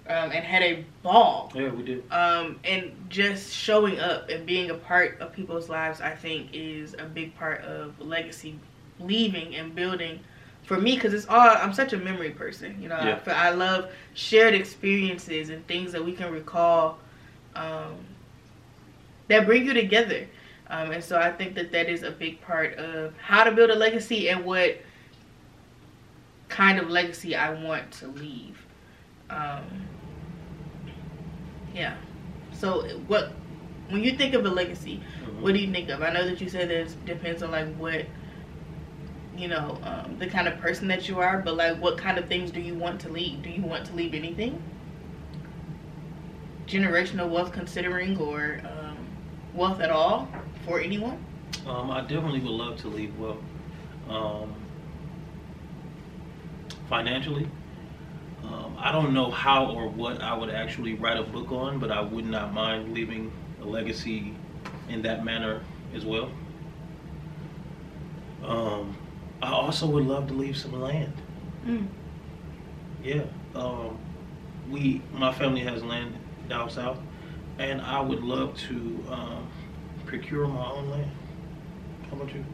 Um, 0.04 0.32
and 0.32 0.44
had 0.44 0.62
a 0.62 0.84
ball. 1.04 1.52
Yeah, 1.54 1.70
we 1.70 1.84
did. 1.84 2.02
Um, 2.10 2.58
and 2.64 2.92
just 3.08 3.54
showing 3.54 4.00
up 4.00 4.28
and 4.28 4.44
being 4.44 4.70
a 4.70 4.74
part 4.74 5.20
of 5.20 5.32
people's 5.32 5.68
lives, 5.68 6.00
I 6.00 6.10
think, 6.10 6.48
is 6.52 6.96
a 6.98 7.04
big 7.04 7.36
part 7.36 7.60
of 7.60 8.00
legacy, 8.00 8.58
leaving 8.98 9.54
and 9.54 9.72
building 9.76 10.18
for 10.64 10.80
me 10.80 10.94
because 10.94 11.12
it's 11.12 11.26
all 11.26 11.40
i'm 11.40 11.72
such 11.72 11.92
a 11.92 11.98
memory 11.98 12.30
person 12.30 12.80
you 12.80 12.88
know 12.88 12.98
yeah. 12.98 13.18
I, 13.26 13.48
I, 13.48 13.50
love 13.50 13.90
shared 14.14 14.54
experiences 14.54 15.50
and 15.50 15.66
things 15.66 15.92
that 15.92 16.04
we 16.04 16.12
can 16.12 16.32
recall 16.32 16.98
um, 17.54 17.96
that 19.28 19.46
bring 19.46 19.66
you 19.66 19.74
together 19.74 20.26
um, 20.70 20.92
and 20.92 21.02
so 21.02 21.18
i 21.18 21.30
think 21.30 21.54
that 21.54 21.72
that 21.72 21.88
is 21.88 22.02
a 22.02 22.10
big 22.10 22.40
part 22.40 22.74
of 22.74 23.14
how 23.18 23.44
to 23.44 23.50
build 23.52 23.70
a 23.70 23.74
legacy 23.74 24.28
and 24.30 24.44
what 24.44 24.80
kind 26.48 26.78
of 26.78 26.88
legacy 26.88 27.34
i 27.34 27.52
want 27.52 27.90
to 27.90 28.06
leave 28.08 28.64
um, 29.30 29.86
yeah 31.74 31.96
so 32.52 32.82
what 33.08 33.32
when 33.88 34.04
you 34.04 34.16
think 34.16 34.34
of 34.34 34.44
a 34.46 34.50
legacy 34.50 35.00
mm-hmm. 35.24 35.42
what 35.42 35.54
do 35.54 35.58
you 35.58 35.72
think 35.72 35.88
of 35.88 36.02
i 36.02 36.12
know 36.12 36.24
that 36.24 36.40
you 36.40 36.48
said 36.48 36.68
that 36.68 36.76
it 36.76 37.04
depends 37.04 37.42
on 37.42 37.50
like 37.50 37.74
what 37.76 38.06
you 39.36 39.48
know 39.48 39.78
um, 39.82 40.16
the 40.18 40.26
kind 40.26 40.46
of 40.46 40.58
person 40.58 40.88
that 40.88 41.08
you 41.08 41.18
are 41.18 41.38
but 41.38 41.56
like 41.56 41.80
what 41.80 41.96
kind 41.96 42.18
of 42.18 42.28
things 42.28 42.50
do 42.50 42.60
you 42.60 42.74
want 42.74 43.00
to 43.00 43.08
leave 43.08 43.42
do 43.42 43.50
you 43.50 43.62
want 43.62 43.86
to 43.86 43.94
leave 43.94 44.14
anything? 44.14 44.62
Generational 46.66 47.28
wealth 47.28 47.52
considering 47.52 48.16
or 48.18 48.60
um, 48.64 48.96
wealth 49.54 49.80
at 49.80 49.90
all 49.90 50.28
for 50.64 50.80
anyone? 50.80 51.22
Um, 51.66 51.90
i 51.90 52.00
definitely 52.00 52.40
would 52.40 52.50
love 52.50 52.76
to 52.78 52.88
leave 52.88 53.16
wealth 53.18 53.42
um, 54.08 54.54
financially. 56.88 57.48
Um, 58.44 58.76
i 58.78 58.90
don't 58.90 59.14
know 59.14 59.30
how 59.30 59.66
or 59.66 59.88
what 59.88 60.20
i 60.20 60.36
would 60.36 60.50
actually 60.50 60.94
write 60.94 61.16
a 61.16 61.22
book 61.22 61.52
on 61.52 61.78
but 61.78 61.92
i 61.92 62.00
would 62.00 62.26
not 62.26 62.52
mind 62.52 62.92
leaving 62.92 63.30
a 63.62 63.64
legacy 63.64 64.34
in 64.88 65.02
that 65.02 65.24
manner 65.24 65.62
as 65.94 66.04
well. 66.04 66.30
Um, 68.44 68.96
I 69.42 69.50
also 69.50 69.86
would 69.88 70.06
love 70.06 70.28
to 70.28 70.34
leave 70.34 70.56
some 70.56 70.80
land. 70.80 71.12
Mm. 71.66 71.88
Yeah. 73.02 73.24
Um, 73.56 73.98
we, 74.70 75.02
my 75.12 75.32
family 75.32 75.60
has 75.62 75.82
land 75.82 76.14
down 76.48 76.70
south, 76.70 76.98
and 77.58 77.82
I 77.82 78.00
would 78.00 78.22
love 78.22 78.56
to 78.68 79.04
um, 79.10 79.48
procure 80.06 80.46
my 80.46 80.70
own 80.70 80.90
land. 80.90 81.10
How 82.08 82.16
about 82.16 82.32
you? 82.32 82.44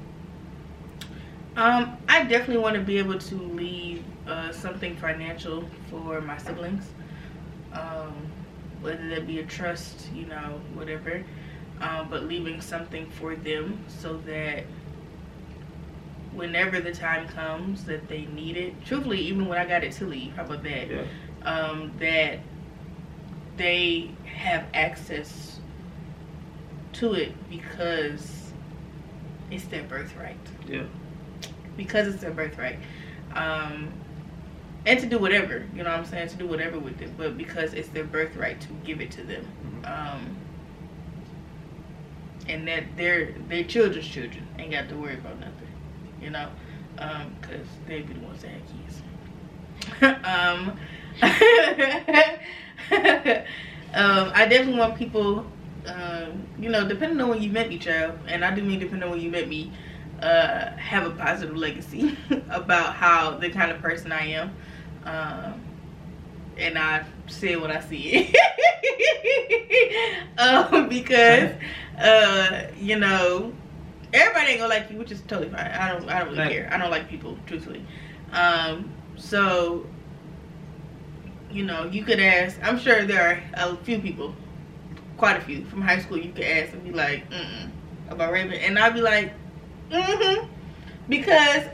Um, 1.56 1.98
I 2.08 2.24
definitely 2.24 2.58
want 2.58 2.76
to 2.76 2.80
be 2.80 2.98
able 2.98 3.18
to 3.18 3.34
leave 3.34 4.02
uh, 4.26 4.52
something 4.52 4.96
financial 4.96 5.68
for 5.90 6.20
my 6.20 6.38
siblings, 6.38 6.84
um, 7.72 8.14
whether 8.80 9.08
that 9.10 9.26
be 9.26 9.40
a 9.40 9.44
trust, 9.44 10.08
you 10.14 10.26
know, 10.26 10.60
whatever. 10.74 11.22
Um, 11.80 12.08
but 12.10 12.24
leaving 12.24 12.60
something 12.60 13.08
for 13.10 13.36
them 13.36 13.78
so 13.88 14.16
that 14.26 14.64
whenever 16.38 16.80
the 16.80 16.92
time 16.92 17.26
comes 17.28 17.84
that 17.84 18.08
they 18.08 18.26
need 18.26 18.56
it. 18.56 18.72
Truthfully, 18.84 19.20
even 19.20 19.46
when 19.48 19.58
I 19.58 19.66
got 19.66 19.82
it 19.82 19.92
to 19.94 20.06
leave, 20.06 20.34
how 20.36 20.44
about 20.44 20.62
that? 20.62 20.88
Yeah. 20.88 21.04
Um, 21.42 21.92
that 21.98 22.38
they 23.56 24.12
have 24.24 24.64
access 24.72 25.58
to 26.94 27.14
it 27.14 27.32
because 27.50 28.52
it's 29.50 29.64
their 29.64 29.82
birthright. 29.82 30.38
Yeah. 30.66 30.84
Because 31.76 32.06
it's 32.06 32.22
their 32.22 32.30
birthright. 32.30 32.78
Um, 33.34 33.92
and 34.86 34.98
to 35.00 35.06
do 35.06 35.18
whatever, 35.18 35.66
you 35.74 35.82
know 35.82 35.90
what 35.90 35.98
I'm 35.98 36.04
saying? 36.06 36.28
To 36.28 36.36
do 36.36 36.46
whatever 36.46 36.78
with 36.78 37.02
it, 37.02 37.16
but 37.18 37.36
because 37.36 37.74
it's 37.74 37.88
their 37.88 38.04
birthright 38.04 38.60
to 38.62 38.68
give 38.84 39.00
it 39.00 39.10
to 39.12 39.22
them. 39.24 39.44
Mm-hmm. 39.44 40.16
Um, 40.16 40.36
and 42.48 42.66
that 42.66 42.84
their 42.96 43.32
their 43.48 43.64
children's 43.64 44.08
children 44.08 44.46
ain't 44.58 44.70
got 44.70 44.88
to 44.88 44.96
worry 44.96 45.14
about 45.14 45.38
nothing 45.38 45.67
you 46.20 46.30
know, 46.30 46.48
because 46.94 47.60
um, 47.60 47.66
they 47.86 48.02
be 48.02 48.14
the 48.14 48.20
ones 48.20 48.42
that 48.42 48.50
have 48.50 48.62
kids. 48.66 49.02
um, 50.24 50.78
um, 53.94 54.30
I 54.34 54.46
definitely 54.48 54.78
want 54.78 54.96
people, 54.96 55.46
um, 55.86 56.46
you 56.58 56.70
know, 56.70 56.86
depending 56.88 57.20
on 57.20 57.28
when 57.28 57.42
you 57.42 57.50
met 57.50 57.68
me, 57.68 57.78
child, 57.78 58.18
and 58.26 58.44
I 58.44 58.54
do 58.54 58.62
mean 58.62 58.78
depending 58.78 59.04
on 59.04 59.10
when 59.10 59.20
you 59.20 59.30
met 59.30 59.48
me, 59.48 59.72
uh, 60.22 60.70
have 60.76 61.06
a 61.06 61.10
positive 61.10 61.56
legacy 61.56 62.16
about 62.50 62.94
how 62.94 63.38
the 63.38 63.50
kind 63.50 63.70
of 63.70 63.80
person 63.80 64.12
I 64.12 64.26
am. 64.26 64.54
Um, 65.04 65.60
and 66.58 66.78
I 66.78 67.04
say 67.28 67.56
what 67.56 67.70
I 67.70 67.80
see. 67.80 68.34
um, 70.38 70.88
because, 70.88 71.52
uh, 72.00 72.62
you 72.78 72.98
know, 72.98 73.52
everybody 74.12 74.52
ain't 74.52 74.60
gonna 74.60 74.72
like 74.74 74.90
you, 74.90 74.96
which 74.96 75.10
is 75.10 75.20
totally 75.22 75.50
fine. 75.50 75.60
I 75.60 75.92
don't 75.92 76.08
I 76.08 76.18
don't 76.20 76.28
really 76.28 76.38
right. 76.38 76.50
care. 76.52 76.70
I 76.72 76.78
don't 76.78 76.90
like 76.90 77.08
people, 77.08 77.36
truthfully. 77.46 77.84
Um, 78.32 78.90
so 79.16 79.86
you 81.50 81.64
know, 81.64 81.84
you 81.84 82.04
could 82.04 82.20
ask. 82.20 82.58
I'm 82.62 82.78
sure 82.78 83.04
there 83.04 83.42
are 83.56 83.72
a 83.72 83.76
few 83.78 83.98
people, 83.98 84.34
quite 85.16 85.36
a 85.36 85.40
few 85.40 85.64
from 85.66 85.82
high 85.82 85.98
school. 85.98 86.18
You 86.18 86.32
could 86.32 86.44
ask 86.44 86.72
and 86.72 86.84
be 86.84 86.92
like, 86.92 87.28
Mm-mm, 87.30 87.70
about 88.08 88.32
Raven, 88.32 88.54
and 88.54 88.78
I'd 88.78 88.94
be 88.94 89.00
like, 89.00 89.32
mm-hmm, 89.90 90.46
because 91.08 91.64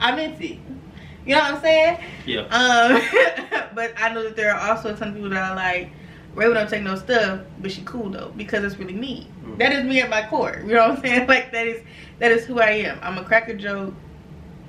I'm. 0.00 0.18
It. 0.18 0.58
You 1.26 1.34
know 1.34 1.40
what 1.40 1.54
I'm 1.54 1.60
saying? 1.60 1.98
Yeah. 2.24 2.42
Um, 2.42 3.68
but 3.74 3.92
I 3.96 4.14
know 4.14 4.22
that 4.22 4.36
there 4.36 4.54
are 4.54 4.70
also 4.70 4.94
some 4.94 5.12
people 5.12 5.30
that 5.30 5.50
are 5.50 5.56
like, 5.56 5.90
Raven 6.36 6.54
don't 6.54 6.68
take 6.68 6.82
no 6.82 6.94
stuff, 6.94 7.40
but 7.58 7.72
she 7.72 7.82
cool 7.82 8.10
though 8.10 8.32
because 8.36 8.62
it's 8.62 8.76
really 8.78 8.94
me. 8.94 9.28
That 9.58 9.72
is 9.72 9.84
me 9.84 10.00
at 10.00 10.10
my 10.10 10.26
core. 10.26 10.62
You 10.64 10.74
know 10.74 10.88
what 10.88 10.98
I'm 10.98 11.02
saying? 11.02 11.26
Like 11.28 11.52
that 11.52 11.66
is 11.66 11.82
that 12.18 12.32
is 12.32 12.44
who 12.44 12.60
I 12.60 12.70
am. 12.70 12.98
I'm 13.02 13.18
a 13.18 13.24
cracker 13.24 13.54
joke. 13.54 13.94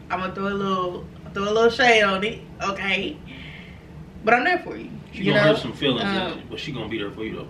I'm 0.09 0.19
gonna 0.19 0.33
throw 0.33 0.47
a 0.47 0.49
little 0.49 1.05
throw 1.33 1.43
a 1.43 1.51
little 1.51 1.69
shade 1.69 2.03
on 2.03 2.23
it, 2.23 2.41
okay? 2.61 3.17
But 4.23 4.33
I'm 4.33 4.43
there 4.43 4.59
for 4.59 4.75
you. 4.75 4.89
She 5.11 5.23
you 5.23 5.33
gonna 5.33 5.45
know? 5.45 5.53
hurt 5.53 5.61
some 5.61 5.73
feelings, 5.73 6.03
Um, 6.03 6.43
but 6.49 6.59
she 6.59 6.71
gonna 6.71 6.87
be 6.87 6.97
there 6.97 7.11
for 7.11 7.23
you 7.23 7.35
though. 7.35 7.47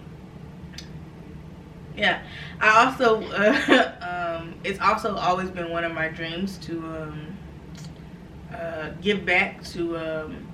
Yeah, 1.95 2.21
I 2.61 2.85
also 2.85 3.23
uh, 3.23 4.37
um, 4.41 4.55
it's 4.63 4.79
also 4.79 5.15
always 5.15 5.49
been 5.49 5.71
one 5.71 5.83
of 5.83 5.93
my 5.93 6.07
dreams 6.07 6.57
to 6.59 6.79
um, 6.79 7.37
uh, 8.53 8.89
give 9.01 9.25
back 9.25 9.63
to 9.65 9.97
um, 9.97 10.47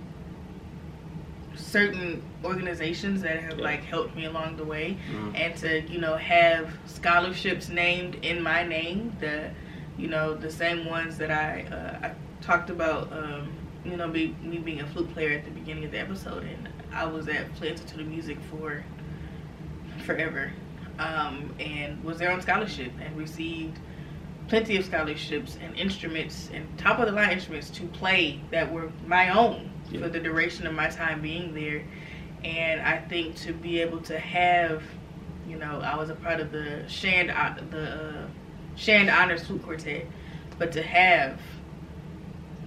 certain 1.56 2.22
organizations 2.44 3.22
that 3.22 3.40
have 3.42 3.58
Yeah. 3.60 3.64
like 3.66 3.84
helped 3.84 4.16
me 4.16 4.26
along 4.26 4.58
the 4.58 4.64
way, 4.66 4.98
Mhm. 5.12 5.32
and 5.40 5.56
to 5.58 5.82
you 5.82 6.00
know 6.00 6.16
have 6.18 6.78
scholarships 6.86 7.70
named 7.70 8.16
in 8.24 8.42
my 8.42 8.64
name. 8.64 9.16
The 9.20 9.50
you 9.98 10.08
know 10.08 10.34
the 10.34 10.52
same 10.52 10.86
ones 10.86 11.18
that 11.20 11.32
I 11.32 11.64
uh, 11.72 12.08
I 12.08 12.12
talked 12.42 12.70
about. 12.70 13.12
Um, 13.12 13.50
you 13.86 13.98
know, 13.98 14.08
me, 14.08 14.34
me 14.42 14.60
being 14.60 14.80
a 14.80 14.88
flute 14.88 15.14
player 15.14 15.34
at 15.38 15.44
the 15.44 15.52
beginning 15.52 15.84
of 15.84 15.92
the 15.92 16.00
episode, 16.00 16.44
and 16.44 16.70
I 16.94 17.06
was 17.06 17.28
at 17.28 17.54
Flint 17.58 17.86
to 17.88 17.98
the 17.98 18.04
Music 18.04 18.38
for 18.50 18.82
forever 20.06 20.52
um, 21.00 21.54
and 21.60 22.02
was 22.04 22.18
there 22.18 22.32
on 22.32 22.42
scholarship 22.42 22.92
and 23.04 23.16
received 23.18 23.78
plenty 24.48 24.78
of 24.78 24.86
scholarships 24.86 25.58
and 25.62 25.76
instruments 25.78 26.50
and 26.54 26.66
top 26.78 27.00
of 27.00 27.08
the 27.08 27.12
line 27.12 27.32
instruments 27.32 27.70
to 27.72 27.84
play 27.88 28.40
that 28.52 28.72
were 28.72 28.90
my 29.06 29.30
own 29.30 29.70
Yeah. 29.92 30.02
for 30.02 30.10
the 30.10 30.20
duration 30.20 30.66
of 30.66 30.74
my 30.74 30.88
time 30.88 31.22
being 31.22 31.54
there. 31.54 31.82
And 32.44 32.82
I 32.82 32.98
think 33.00 33.36
to 33.38 33.54
be 33.54 33.80
able 33.82 34.00
to 34.02 34.20
have, 34.20 34.84
you 35.48 35.58
know, 35.58 35.80
I 35.82 35.96
was 35.96 36.10
a 36.10 36.16
part 36.16 36.40
of 36.40 36.52
the 36.52 36.84
Shand 36.88 37.32
uh, 37.32 37.56
the 37.70 37.84
uh, 37.84 38.28
Shand 38.76 39.10
Honors 39.10 39.44
Flute 39.46 39.64
Quartet, 39.64 40.08
but 40.60 40.72
to 40.74 40.82
have 40.84 41.40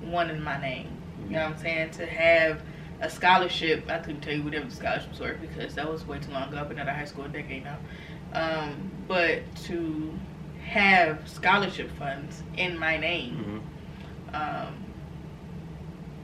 one 0.02 0.30
in 0.30 0.42
my 0.42 0.61
name, 0.61 0.88
you 1.25 1.33
know 1.33 1.45
what 1.45 1.52
I'm 1.56 1.59
saying? 1.59 1.90
To 1.92 2.06
have 2.06 2.62
a 3.00 3.11
scholarship, 3.11 3.85
I 3.90 3.99
couldn't 3.99 4.21
tell 4.23 4.33
you 4.33 4.42
whatever 4.42 4.66
the 4.66 4.75
scholarships 4.75 5.18
were 5.21 5.35
because 5.40 5.75
that 5.75 5.90
was 5.90 6.06
way 6.06 6.18
too 6.18 6.30
long 6.30 6.49
ago. 6.49 6.59
I've 6.59 6.68
been 6.68 6.78
out 6.78 6.88
of 6.88 6.95
high 6.95 7.04
school 7.04 7.25
a 7.25 7.28
decade 7.28 7.64
now. 7.64 7.76
Um, 8.33 8.90
but 9.09 9.40
to 9.66 10.18
have 10.64 11.28
scholarship 11.28 11.90
funds 11.99 12.42
in 12.56 12.78
my 12.78 12.97
name, 12.97 13.62
Mhm. 14.33 14.35
um, 14.68 14.75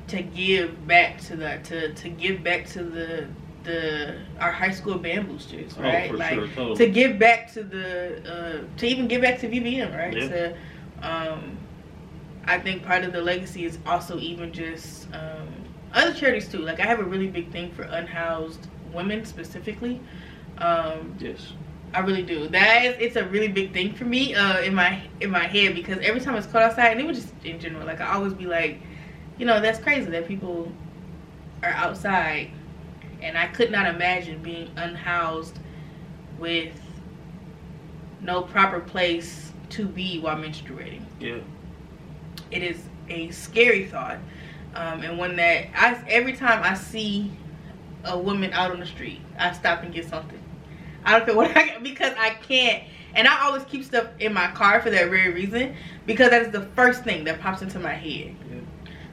to 0.08 0.22
give 0.22 0.86
back 0.86 1.20
to 1.22 1.36
the 1.36 1.58
to, 1.64 1.92
to 1.94 2.08
give 2.08 2.42
back 2.42 2.66
to 2.66 2.82
the 2.82 3.26
the 3.64 4.14
our 4.40 4.52
high 4.52 4.70
school 4.70 4.98
band 4.98 5.28
boosters, 5.28 5.74
Oh, 5.78 5.82
right? 5.82 6.10
for 6.10 6.16
like 6.16 6.34
sure, 6.34 6.48
totally. 6.48 6.76
to 6.76 6.86
give 6.88 7.18
back 7.18 7.52
to 7.52 7.62
the 7.62 8.22
uh, 8.64 8.78
to 8.78 8.86
even 8.86 9.08
give 9.08 9.22
back 9.22 9.38
to 9.40 9.48
VBM, 9.48 9.96
right? 9.96 10.14
Yeah. 10.16 10.28
To 10.28 10.56
um, 11.02 11.58
I 12.44 12.58
think 12.58 12.84
part 12.84 13.04
of 13.04 13.12
the 13.12 13.20
legacy 13.20 13.64
is 13.64 13.78
also 13.86 14.18
even 14.18 14.52
just 14.52 15.06
um, 15.14 15.48
other 15.94 16.12
charities 16.12 16.48
too. 16.48 16.58
Like 16.58 16.80
I 16.80 16.86
have 16.86 17.00
a 17.00 17.04
really 17.04 17.28
big 17.28 17.50
thing 17.52 17.70
for 17.72 17.82
unhoused 17.84 18.66
women 18.92 19.24
specifically. 19.24 20.00
Um, 20.58 21.14
Yes. 21.18 21.52
I 21.94 22.00
really 22.00 22.22
do. 22.22 22.48
That 22.48 22.84
is, 22.86 22.96
it's 22.98 23.16
a 23.16 23.24
really 23.26 23.48
big 23.48 23.72
thing 23.74 23.92
for 23.92 24.04
me 24.06 24.34
uh, 24.34 24.60
in 24.62 24.74
my 24.74 25.02
in 25.20 25.30
my 25.30 25.46
head 25.46 25.74
because 25.74 25.98
every 25.98 26.20
time 26.22 26.34
it's 26.36 26.46
cold 26.46 26.64
outside, 26.64 26.92
and 26.92 27.00
it 27.00 27.06
was 27.06 27.18
just 27.20 27.34
in 27.44 27.60
general, 27.60 27.86
like 27.86 28.00
I 28.00 28.14
always 28.14 28.32
be 28.32 28.46
like, 28.46 28.80
you 29.38 29.44
know, 29.44 29.60
that's 29.60 29.78
crazy 29.78 30.10
that 30.10 30.26
people 30.26 30.72
are 31.62 31.68
outside, 31.70 32.50
and 33.22 33.38
I 33.38 33.46
could 33.46 33.70
not 33.70 33.86
imagine 33.86 34.42
being 34.42 34.70
unhoused 34.76 35.58
with 36.38 36.74
no 38.20 38.42
proper 38.42 38.80
place 38.80 39.52
to 39.70 39.86
be 39.86 40.18
while 40.18 40.36
menstruating. 40.36 41.04
Yeah. 41.20 41.38
It 42.50 42.62
is 42.62 42.82
a 43.08 43.30
scary 43.30 43.86
thought, 43.86 44.18
um, 44.74 45.02
and 45.02 45.18
one 45.18 45.36
that 45.36 45.68
I 45.74 46.02
every 46.08 46.34
time 46.34 46.62
I 46.62 46.74
see 46.74 47.30
a 48.04 48.18
woman 48.18 48.52
out 48.52 48.72
on 48.72 48.80
the 48.80 48.86
street, 48.86 49.20
I 49.38 49.52
stop 49.52 49.82
and 49.82 49.94
get 49.94 50.08
something. 50.08 50.42
I 51.04 51.12
don't 51.12 51.26
care 51.26 51.36
what 51.36 51.56
I 51.56 51.66
get 51.66 51.82
because 51.82 52.12
I 52.18 52.30
can't. 52.30 52.84
And 53.14 53.28
I 53.28 53.44
always 53.44 53.64
keep 53.64 53.84
stuff 53.84 54.06
in 54.18 54.32
my 54.32 54.50
car 54.52 54.80
for 54.80 54.88
that 54.90 55.10
very 55.10 55.32
reason 55.32 55.76
because 56.06 56.30
that 56.30 56.42
is 56.42 56.50
the 56.50 56.62
first 56.74 57.04
thing 57.04 57.24
that 57.24 57.40
pops 57.40 57.60
into 57.60 57.78
my 57.78 57.92
head. 57.92 58.34
Yeah. 58.50 58.60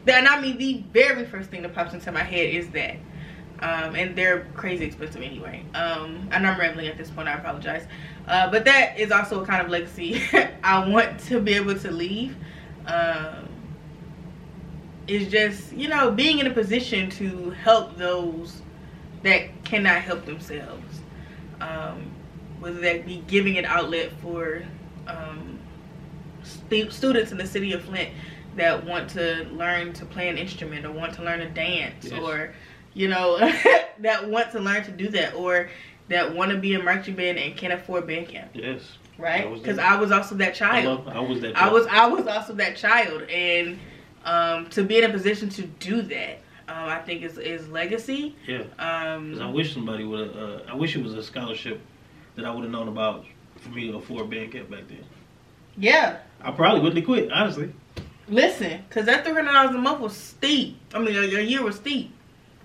That, 0.06 0.20
and 0.20 0.28
I 0.28 0.40
mean, 0.40 0.58
the 0.58 0.84
very 0.94 1.26
first 1.26 1.50
thing 1.50 1.62
that 1.64 1.76
pops 1.76 1.94
into 1.94 2.12
my 2.12 2.24
head 2.24 2.54
is 2.54 2.70
that. 2.70 2.96
Um, 3.62 3.96
and 3.96 4.16
they're 4.16 4.48
crazy 4.56 4.86
expensive 4.86 5.22
anyway. 5.22 5.66
Um, 5.74 6.30
I 6.32 6.40
know 6.40 6.50
I'm 6.52 6.60
rambling 6.60 6.88
at 6.88 6.98
this 6.98 7.10
point. 7.10 7.28
I 7.28 7.34
apologize. 7.34 7.86
Uh, 8.28 8.50
but 8.50 8.64
that 8.66 8.98
is 8.98 9.12
also 9.12 9.44
a 9.44 9.46
kind 9.46 9.62
of 9.62 9.70
legacy 9.70 10.22
I 10.64 10.88
want 10.88 11.20
to 11.22 11.40
be 11.42 11.54
able 11.56 11.78
to 11.80 11.92
leave. 11.92 12.36
Um, 12.86 13.50
is 15.08 15.28
just 15.32 15.74
you 15.74 15.88
know 15.88 16.12
being 16.12 16.40
in 16.40 16.48
a 16.48 16.54
position 16.54 17.10
to 17.10 17.50
help 17.50 17.98
those 17.98 18.62
that 19.24 19.64
cannot 19.66 20.02
help 20.02 20.26
themselves. 20.26 21.02
Um, 21.60 22.12
whether 22.60 22.80
that 22.82 23.06
be 23.06 23.24
giving 23.28 23.58
an 23.58 23.66
outlet 23.66 24.12
for 24.22 24.64
um, 25.08 25.60
stu- 26.44 26.92
students 26.92 27.32
in 27.32 27.38
the 27.38 27.48
city 27.48 27.74
of 27.74 27.84
Flint 27.84 28.10
that 28.56 28.86
want 28.86 29.10
to 29.12 29.46
learn 29.52 29.94
to 29.94 30.06
play 30.06 30.30
an 30.30 30.38
instrument 30.38 30.86
or 30.86 30.92
want 30.92 31.14
to 31.14 31.24
learn 31.24 31.40
to 31.40 31.50
dance 31.50 32.06
Yes. 32.06 32.22
or 32.22 32.54
you 33.00 33.08
know 33.08 33.38
that 34.00 34.28
want 34.28 34.52
to 34.52 34.60
learn 34.60 34.84
to 34.84 34.92
do 34.92 35.08
that 35.10 35.34
or 35.34 35.70
that 36.10 36.36
want 36.36 36.52
to 36.52 36.58
be 36.58 36.74
a 36.74 36.84
marching 36.84 37.16
band 37.16 37.38
and 37.40 37.56
can't 37.56 37.72
afford 37.74 38.06
band 38.06 38.28
camp 38.28 38.50
Yes. 38.54 38.82
right 39.18 39.52
because 39.54 39.78
that- 39.78 39.90
i 39.92 39.96
was 40.00 40.12
also 40.12 40.36
that 40.36 40.50
I, 40.50 40.52
child 40.52 40.86
love, 41.06 41.08
I 41.16 41.20
was 41.22 41.40
that. 41.42 41.56
I 41.58 41.72
was 41.72 41.88
I 41.88 42.08
was 42.08 42.28
also 42.28 42.54
that 42.56 42.76
child, 42.76 43.22
and 43.30 43.80
um, 44.26 44.70
to 44.72 44.84
be 44.84 44.98
in 44.98 45.06
a 45.06 45.14
position 45.14 45.48
to 45.52 45.62
do 45.62 46.02
that, 46.02 46.40
um, 46.68 46.90
I 46.90 47.00
think 47.00 47.24
is 47.24 47.38
is 47.38 47.70
legacy. 47.70 48.36
Yeah. 48.46 48.64
'Cause 48.78 49.40
I 49.40 49.46
Um, 49.46 49.54
wish 49.54 49.74
somebody 49.74 50.04
would. 50.04 50.36
Uh, 50.36 50.60
I 50.70 50.76
wish 50.76 50.96
it 50.98 51.02
was 51.02 51.14
a 51.14 51.24
scholarship 51.24 51.80
that 52.36 52.44
I 52.46 52.52
would 52.52 52.64
have 52.64 52.72
known 52.72 52.90
about 52.90 53.26
for 53.62 53.70
me 53.70 53.88
to 53.90 53.96
afford 53.98 54.30
band 54.30 54.52
camp 54.52 54.70
back 54.70 54.88
then. 54.90 55.04
yeah, 55.78 56.18
I 56.42 56.52
probably 56.52 56.82
wouldn't 56.82 56.98
have 56.98 57.06
quit, 57.06 57.32
honestly. 57.32 57.72
listen, 58.28 58.84
because 58.90 59.06
that 59.06 59.24
three 59.24 59.34
hundred 59.34 59.54
dollars 59.54 59.74
a 59.76 59.80
month 59.80 60.02
was 60.02 60.16
steep. 60.18 60.78
I 60.94 61.00
mean, 61.00 61.16
a, 61.16 61.22
a 61.38 61.42
year 61.42 61.64
was 61.64 61.78
steep. 61.78 62.12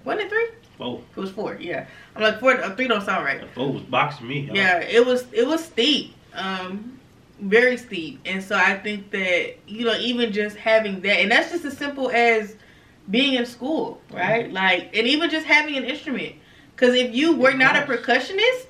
Wasn't 0.05 0.23
it 0.27 0.29
three? 0.31 0.49
Four. 0.79 1.03
It 1.17 1.21
was 1.21 1.31
four. 1.31 1.57
Yeah, 1.61 1.87
I'm 2.17 2.23
like 2.23 2.41
four. 2.41 2.61
Uh, 2.61 2.75
three 2.75 2.89
don't 2.89 3.05
sound 3.05 3.25
right. 3.25 3.41
Four 3.55 3.73
was 3.73 3.83
boxing 3.83 4.29
me. 4.29 4.51
Yeah, 4.53 4.81
it 4.81 5.05
was 5.05 5.27
it 5.33 5.47
was 5.47 5.65
steep. 5.65 6.15
Um, 6.35 6.99
very 7.41 7.77
steep, 7.77 8.21
and 8.25 8.43
so 8.43 8.57
I 8.57 8.77
think 8.79 9.11
that 9.11 9.55
you 9.67 9.85
know 9.85 9.97
even 9.99 10.33
just 10.33 10.57
having 10.57 11.01
that, 11.03 11.21
and 11.21 11.31
that's 11.31 11.51
just 11.51 11.65
as 11.65 11.77
simple 11.77 12.11
as 12.11 12.57
being 13.11 13.35
in 13.35 13.47
school, 13.47 14.01
right? 14.11 14.51
Like, 14.53 14.97
and 14.97 15.07
even 15.07 15.31
just 15.31 15.47
having 15.47 15.77
an 15.77 15.85
instrument. 15.85 16.35
Because 16.75 16.95
if 16.97 17.15
you 17.15 17.37
were 17.37 17.53
not 17.55 17.77
a 17.77 17.83
percussionist, 17.83 18.67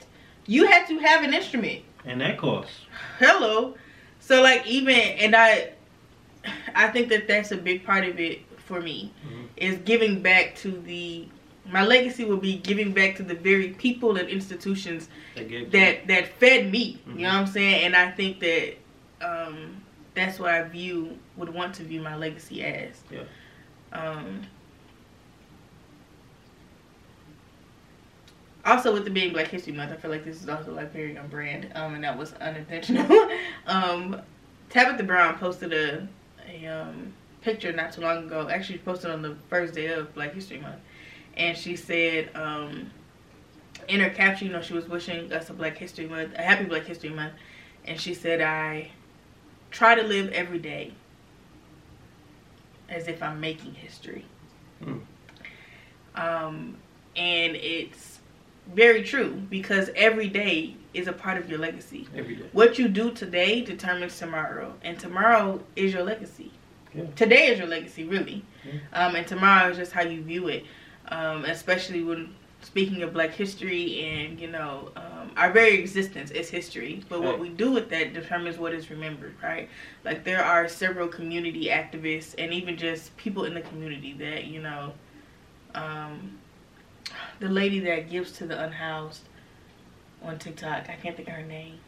you 0.46 0.66
had 0.66 0.86
to 0.88 0.98
have 0.98 1.24
an 1.24 1.32
instrument. 1.32 1.82
And 2.04 2.20
that 2.20 2.36
costs. 2.36 2.80
Hello. 3.18 3.76
So 4.20 4.42
like 4.42 4.66
even 4.66 4.94
and 4.94 5.34
I, 5.34 5.70
I 6.74 6.88
think 6.88 7.08
that 7.10 7.26
that's 7.28 7.50
a 7.52 7.56
big 7.56 7.84
part 7.84 8.04
of 8.04 8.18
it 8.20 8.40
for 8.58 8.80
me, 8.80 9.12
Mhm. 9.26 9.43
Is 9.56 9.78
giving 9.78 10.22
back 10.22 10.54
to 10.56 10.70
the. 10.70 11.28
My 11.66 11.82
legacy 11.82 12.24
will 12.24 12.36
be 12.36 12.58
giving 12.58 12.92
back 12.92 13.16
to 13.16 13.22
the 13.22 13.34
very 13.34 13.70
people 13.70 14.16
and 14.18 14.28
institutions 14.28 15.08
That 15.34 15.70
that 15.72 16.06
that 16.06 16.28
fed 16.38 16.70
me. 16.70 16.98
Mhm. 17.08 17.16
You 17.16 17.22
know 17.22 17.28
what 17.28 17.34
I'm 17.36 17.46
saying? 17.46 17.84
And 17.86 17.96
I 17.96 18.10
think 18.10 18.40
that 18.40 18.74
um, 19.22 19.82
that's 20.14 20.38
what 20.38 20.50
I 20.50 20.62
view 20.64 21.18
would 21.36 21.48
want 21.48 21.74
to 21.76 21.84
view 21.84 22.02
my 22.02 22.16
legacy 22.16 22.62
as. 22.62 23.02
Yeah. 23.10 23.22
Um, 23.92 24.42
also, 28.64 28.92
with 28.92 29.04
the 29.04 29.10
being 29.10 29.32
Black 29.32 29.48
History 29.48 29.72
Month, 29.72 29.92
I 29.92 29.96
feel 29.96 30.10
like 30.10 30.24
this 30.24 30.42
is 30.42 30.48
also 30.48 30.72
like 30.74 30.92
very 30.92 31.16
on 31.18 31.28
brand, 31.28 31.70
um, 31.74 31.94
and 31.94 32.04
that 32.04 32.16
was 32.16 32.32
unintentional. 32.34 33.06
um, 33.66 34.20
Tabitha 34.70 35.02
Brown 35.02 35.36
posted 35.38 35.72
a 35.72 36.08
a 36.48 36.66
um, 36.66 37.12
picture 37.44 37.72
not 37.72 37.92
too 37.92 38.00
long 38.00 38.24
ago. 38.26 38.48
Actually, 38.48 38.78
posted 38.78 39.10
on 39.10 39.22
the 39.22 39.36
first 39.48 39.74
day 39.74 39.88
of 39.88 40.14
Black 40.14 40.34
History 40.34 40.58
Month, 40.58 40.80
and 41.36 41.56
she 41.56 41.76
said. 41.76 42.30
Um, 42.34 42.90
in 43.88 44.00
her 44.00 44.10
caption, 44.10 44.48
you 44.48 44.52
know, 44.52 44.62
she 44.62 44.74
was 44.74 44.88
wishing 44.88 45.32
us 45.32 45.50
a 45.50 45.52
Black 45.52 45.76
History 45.76 46.06
Month, 46.06 46.34
a 46.34 46.42
happy 46.42 46.64
Black 46.64 46.84
History 46.84 47.10
Month, 47.10 47.34
and 47.84 48.00
she 48.00 48.14
said, 48.14 48.40
"I 48.40 48.90
try 49.70 49.94
to 49.94 50.02
live 50.02 50.32
every 50.32 50.58
day 50.58 50.92
as 52.88 53.08
if 53.08 53.22
I'm 53.22 53.40
making 53.40 53.74
history." 53.74 54.24
Hmm. 54.82 54.98
Um, 56.14 56.76
and 57.16 57.56
it's 57.56 58.20
very 58.72 59.02
true 59.02 59.42
because 59.50 59.90
every 59.96 60.28
day 60.28 60.76
is 60.94 61.08
a 61.08 61.12
part 61.12 61.38
of 61.38 61.50
your 61.50 61.58
legacy. 61.58 62.08
Every 62.14 62.36
day. 62.36 62.48
What 62.52 62.78
you 62.78 62.88
do 62.88 63.10
today 63.10 63.60
determines 63.60 64.18
tomorrow, 64.18 64.74
and 64.82 64.98
tomorrow 64.98 65.62
is 65.76 65.92
your 65.92 66.04
legacy. 66.04 66.52
Yeah. 66.94 67.04
Today 67.16 67.46
is 67.46 67.58
your 67.58 67.66
legacy, 67.68 68.04
really, 68.04 68.44
Yeah. 68.64 68.72
um, 68.92 69.16
and 69.16 69.26
tomorrow 69.26 69.70
is 69.70 69.76
just 69.76 69.92
how 69.92 70.02
you 70.02 70.22
view 70.22 70.48
it. 70.48 70.64
Um, 71.08 71.44
especially 71.44 72.02
when 72.02 72.34
speaking 72.62 73.02
of 73.02 73.12
Black 73.12 73.30
history 73.32 74.00
and 74.04 74.40
you 74.40 74.46
know 74.48 74.90
um, 74.96 75.30
our 75.36 75.52
very 75.52 75.74
existence 75.78 76.30
is 76.30 76.48
history, 76.48 77.02
but 77.10 77.22
what 77.22 77.38
we 77.38 77.50
do 77.50 77.70
with 77.72 77.90
that 77.90 78.14
determines 78.14 78.56
what 78.58 78.72
is 78.72 78.90
remembered, 78.90 79.34
right? 79.42 79.68
Like 80.04 80.24
there 80.24 80.42
are 80.42 80.66
several 80.68 81.08
community 81.08 81.66
activists 81.66 82.34
and 82.38 82.52
even 82.54 82.76
just 82.76 83.14
people 83.18 83.44
in 83.44 83.52
the 83.54 83.60
community 83.60 84.14
that 84.14 84.44
you 84.44 84.62
know, 84.62 84.92
um, 85.74 86.38
the 87.40 87.48
lady 87.48 87.80
that 87.80 88.08
gives 88.10 88.32
to 88.38 88.46
the 88.46 88.58
unhoused 88.62 89.22
on 90.22 90.38
TikTok. 90.38 90.88
I 90.88 90.96
can't 91.02 91.16
think 91.16 91.28
of 91.28 91.34
her 91.34 91.42
name. 91.42 91.78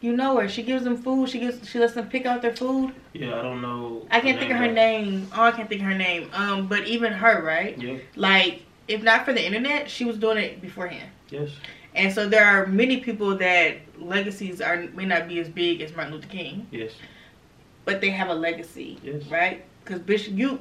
You 0.00 0.16
know 0.16 0.38
her. 0.38 0.48
She 0.48 0.62
gives 0.62 0.84
them 0.84 0.96
food. 0.96 1.28
She 1.28 1.40
gives. 1.40 1.68
She 1.68 1.78
lets 1.78 1.94
them 1.94 2.08
pick 2.08 2.24
out 2.24 2.40
their 2.42 2.54
food. 2.54 2.94
Yeah, 3.12 3.38
I 3.38 3.42
don't 3.42 3.60
know. 3.60 4.06
I 4.10 4.20
can't 4.20 4.38
think 4.38 4.52
of 4.52 4.56
her 4.58 4.70
name. 4.70 5.28
Oh, 5.34 5.42
I 5.42 5.50
can't 5.50 5.68
think 5.68 5.80
of 5.80 5.88
her 5.88 5.94
name. 5.98 6.30
Um, 6.32 6.68
but 6.68 6.86
even 6.86 7.12
her, 7.12 7.42
right? 7.42 7.76
Yeah. 7.76 7.98
Like, 8.14 8.62
if 8.86 9.02
not 9.02 9.24
for 9.24 9.32
the 9.32 9.44
internet, 9.44 9.90
she 9.90 10.04
was 10.04 10.16
doing 10.16 10.38
it 10.38 10.60
beforehand. 10.60 11.10
Yes. 11.30 11.50
And 11.94 12.12
so 12.12 12.28
there 12.28 12.44
are 12.44 12.66
many 12.66 12.98
people 13.00 13.36
that 13.38 13.78
legacies 13.98 14.60
are 14.60 14.86
may 14.94 15.04
not 15.04 15.26
be 15.26 15.40
as 15.40 15.48
big 15.48 15.80
as 15.80 15.94
Martin 15.96 16.14
Luther 16.14 16.28
King, 16.28 16.66
Yes. 16.70 16.92
but 17.84 18.00
they 18.00 18.10
have 18.10 18.28
a 18.28 18.34
legacy, 18.34 18.98
Yes. 19.02 19.24
right? 19.26 19.64
Because 19.84 20.00
Bishop, 20.00 20.34
you, 20.34 20.60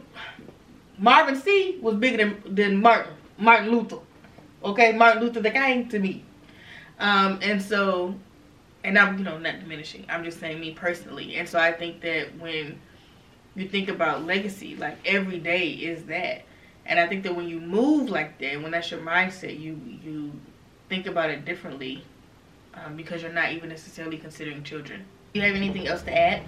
Marvin 0.98 1.36
C 1.36 1.78
was 1.82 1.96
bigger 1.96 2.18
than 2.18 2.56
than 2.56 2.82
Martin 2.82 3.14
Martin 3.38 3.70
Luther. 3.70 4.00
Okay, 4.64 4.94
Martin 4.94 5.22
Luther 5.22 5.42
the 5.42 5.52
King 5.52 5.88
to 5.90 6.00
me. 6.00 6.24
Um, 7.00 7.38
and 7.44 7.62
so, 7.62 8.16
and 8.88 8.98
I'm 8.98 9.18
you 9.18 9.24
know 9.26 9.38
not 9.38 9.60
diminishing. 9.60 10.06
I'm 10.08 10.24
just 10.24 10.40
saying 10.40 10.62
me 10.62 10.72
personally. 10.72 11.36
And 11.36 11.48
so 11.48 11.60
I 11.60 11.74
think 11.74 12.00
that 12.02 12.40
when 12.40 12.80
you 13.54 13.68
think 13.68 13.90
about 13.90 14.24
legacy, 14.26 14.78
like 14.78 14.98
every 15.06 15.40
day 15.40 15.70
is 15.72 16.06
that. 16.06 16.44
And 16.86 16.98
I 16.98 17.06
think 17.06 17.24
that 17.24 17.36
when 17.36 17.50
you 17.50 17.60
move 17.60 18.10
like 18.10 18.40
that, 18.40 18.62
when 18.62 18.72
that's 18.72 18.90
your 18.90 19.02
mindset, 19.02 19.60
you 19.60 19.80
you 20.02 20.32
think 20.88 21.06
about 21.06 21.30
it 21.30 21.44
differently 21.44 22.02
um, 22.76 22.96
because 22.96 23.22
you're 23.22 23.34
not 23.34 23.52
even 23.52 23.68
necessarily 23.68 24.18
considering 24.18 24.64
children. 24.64 25.04
Do 25.34 25.42
you 25.42 25.46
have 25.46 25.56
anything 25.56 25.86
else 25.86 26.02
to 26.04 26.18
add? 26.18 26.44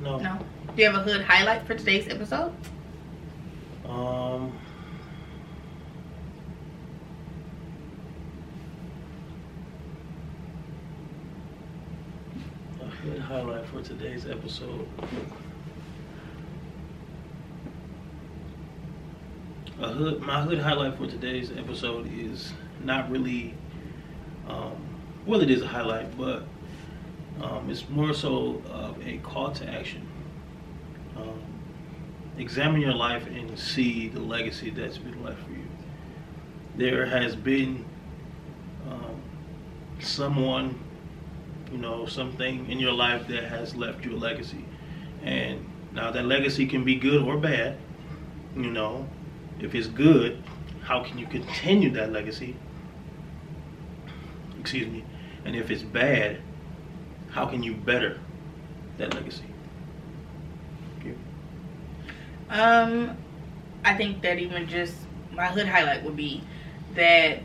No. 0.00 0.18
No. 0.18 0.44
Do 0.74 0.82
you 0.82 0.90
have 0.90 0.96
a 0.96 1.04
hood 1.04 1.22
highlight 1.22 1.64
for 1.68 1.76
today's 1.76 2.08
episode? 2.08 2.52
Um. 3.86 4.52
Good 13.02 13.18
highlight 13.18 13.66
for 13.66 13.82
today's 13.82 14.26
episode. 14.26 14.86
Hood, 19.78 20.20
my 20.20 20.42
hood 20.42 20.60
highlight 20.60 20.96
for 20.96 21.08
today's 21.08 21.50
episode 21.50 22.08
is 22.16 22.52
not 22.84 23.10
really, 23.10 23.54
um, 24.48 24.76
well, 25.26 25.40
it 25.40 25.50
is 25.50 25.62
a 25.62 25.66
highlight, 25.66 26.16
but 26.16 26.44
um, 27.42 27.68
it's 27.68 27.88
more 27.88 28.14
so 28.14 28.62
of 28.70 29.04
a 29.04 29.18
call 29.18 29.50
to 29.50 29.68
action. 29.68 30.06
Um, 31.16 31.42
examine 32.38 32.80
your 32.80 32.94
life 32.94 33.26
and 33.26 33.58
see 33.58 34.08
the 34.08 34.20
legacy 34.20 34.70
that's 34.70 34.98
been 34.98 35.24
left 35.24 35.40
for 35.42 35.50
you. 35.50 35.66
There 36.76 37.04
has 37.06 37.34
been 37.34 37.84
um, 38.88 39.20
someone, 39.98 40.78
you 41.72 41.78
know, 41.78 42.06
something 42.06 42.70
in 42.70 42.78
your 42.78 42.92
life 42.92 43.26
that 43.28 43.44
has 43.44 43.74
left 43.74 44.04
you 44.04 44.14
a 44.14 44.18
legacy. 44.18 44.64
And 45.22 45.64
now 45.92 46.10
that 46.10 46.24
legacy 46.26 46.66
can 46.66 46.84
be 46.84 46.96
good 46.96 47.22
or 47.22 47.38
bad. 47.38 47.78
You 48.54 48.70
know, 48.70 49.08
if 49.58 49.74
it's 49.74 49.86
good, 49.86 50.42
how 50.82 51.02
can 51.02 51.16
you 51.18 51.26
continue 51.26 51.90
that 51.92 52.12
legacy? 52.12 52.56
Excuse 54.60 54.88
me. 54.88 55.04
And 55.44 55.56
if 55.56 55.70
it's 55.70 55.82
bad, 55.82 56.40
how 57.30 57.46
can 57.46 57.62
you 57.62 57.74
better 57.74 58.20
that 58.98 59.14
legacy? 59.14 59.44
You. 61.04 61.16
Um, 62.50 63.16
I 63.84 63.94
think 63.94 64.22
that 64.22 64.38
even 64.38 64.68
just 64.68 64.94
my 65.32 65.46
hood 65.46 65.66
highlight 65.66 66.04
would 66.04 66.16
be 66.16 66.42
that, 66.94 67.40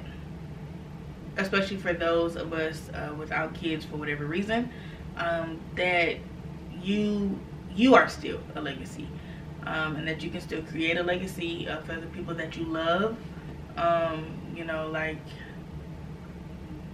especially 1.37 1.77
for 1.77 1.93
those 1.93 2.35
of 2.35 2.53
us 2.53 2.89
uh, 2.93 3.13
without 3.17 3.53
kids 3.53 3.85
for 3.85 3.97
whatever 3.97 4.25
reason, 4.25 4.69
um, 5.17 5.59
that 5.75 6.17
you 6.81 7.39
you 7.75 7.95
are 7.95 8.09
still 8.09 8.39
a 8.55 8.61
legacy, 8.61 9.07
um, 9.65 9.95
and 9.95 10.07
that 10.07 10.23
you 10.23 10.29
can 10.29 10.41
still 10.41 10.61
create 10.63 10.97
a 10.97 11.03
legacy 11.03 11.67
uh, 11.67 11.81
for 11.81 11.95
the 11.95 12.07
people 12.07 12.33
that 12.33 12.57
you 12.57 12.65
love. 12.65 13.17
Um, 13.77 14.25
you 14.55 14.65
know, 14.65 14.89
like 14.89 15.17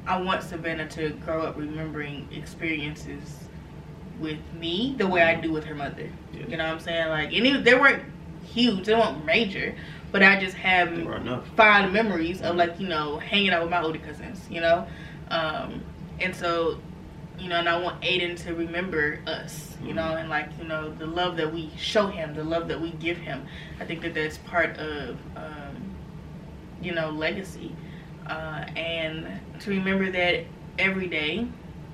I 0.05 0.21
want 0.21 0.43
Savannah 0.43 0.87
to 0.89 1.11
grow 1.11 1.43
up 1.43 1.57
remembering 1.57 2.27
experiences 2.31 3.39
with 4.19 4.39
me 4.59 4.95
the 4.97 5.07
way 5.07 5.21
I 5.21 5.35
do 5.35 5.51
with 5.51 5.63
her 5.65 5.75
mother. 5.75 6.09
Yes. 6.33 6.49
You 6.49 6.57
know 6.57 6.65
what 6.65 6.73
I'm 6.73 6.79
saying? 6.79 7.09
Like, 7.09 7.33
and 7.33 7.47
it, 7.47 7.63
they 7.63 7.73
weren't 7.73 8.03
huge, 8.43 8.85
they 8.85 8.93
weren't 8.93 9.25
major, 9.25 9.75
but 10.13 10.21
I 10.21 10.39
just 10.39 10.55
have 10.55 10.89
fond 11.57 11.91
memories 11.91 12.41
of 12.43 12.55
like 12.55 12.79
you 12.79 12.87
know 12.87 13.17
hanging 13.17 13.49
out 13.49 13.63
with 13.63 13.71
my 13.71 13.81
older 13.81 13.97
cousins. 13.97 14.47
You 14.49 14.61
know, 14.61 14.87
um, 15.29 15.83
and 16.21 16.33
so 16.33 16.79
you 17.39 17.49
know, 17.49 17.57
and 17.57 17.67
I 17.67 17.77
want 17.79 17.99
Aiden 18.01 18.41
to 18.45 18.53
remember 18.53 19.19
us. 19.25 19.75
You 19.83 19.93
know, 19.93 20.15
and 20.15 20.29
like 20.29 20.47
you 20.59 20.65
know 20.65 20.93
the 20.93 21.07
love 21.07 21.35
that 21.37 21.51
we 21.51 21.71
show 21.77 22.07
him, 22.07 22.35
the 22.35 22.43
love 22.43 22.67
that 22.69 22.79
we 22.79 22.91
give 22.91 23.17
him. 23.17 23.45
I 23.79 23.85
think 23.85 24.01
that 24.03 24.13
that's 24.13 24.37
part 24.37 24.77
of 24.77 25.17
um, 25.35 25.95
you 26.81 26.93
know 26.93 27.09
legacy, 27.09 27.75
uh, 28.27 28.65
and 28.75 29.39
to 29.61 29.71
remember 29.71 30.11
that 30.11 30.45
every 30.77 31.07
day 31.07 31.47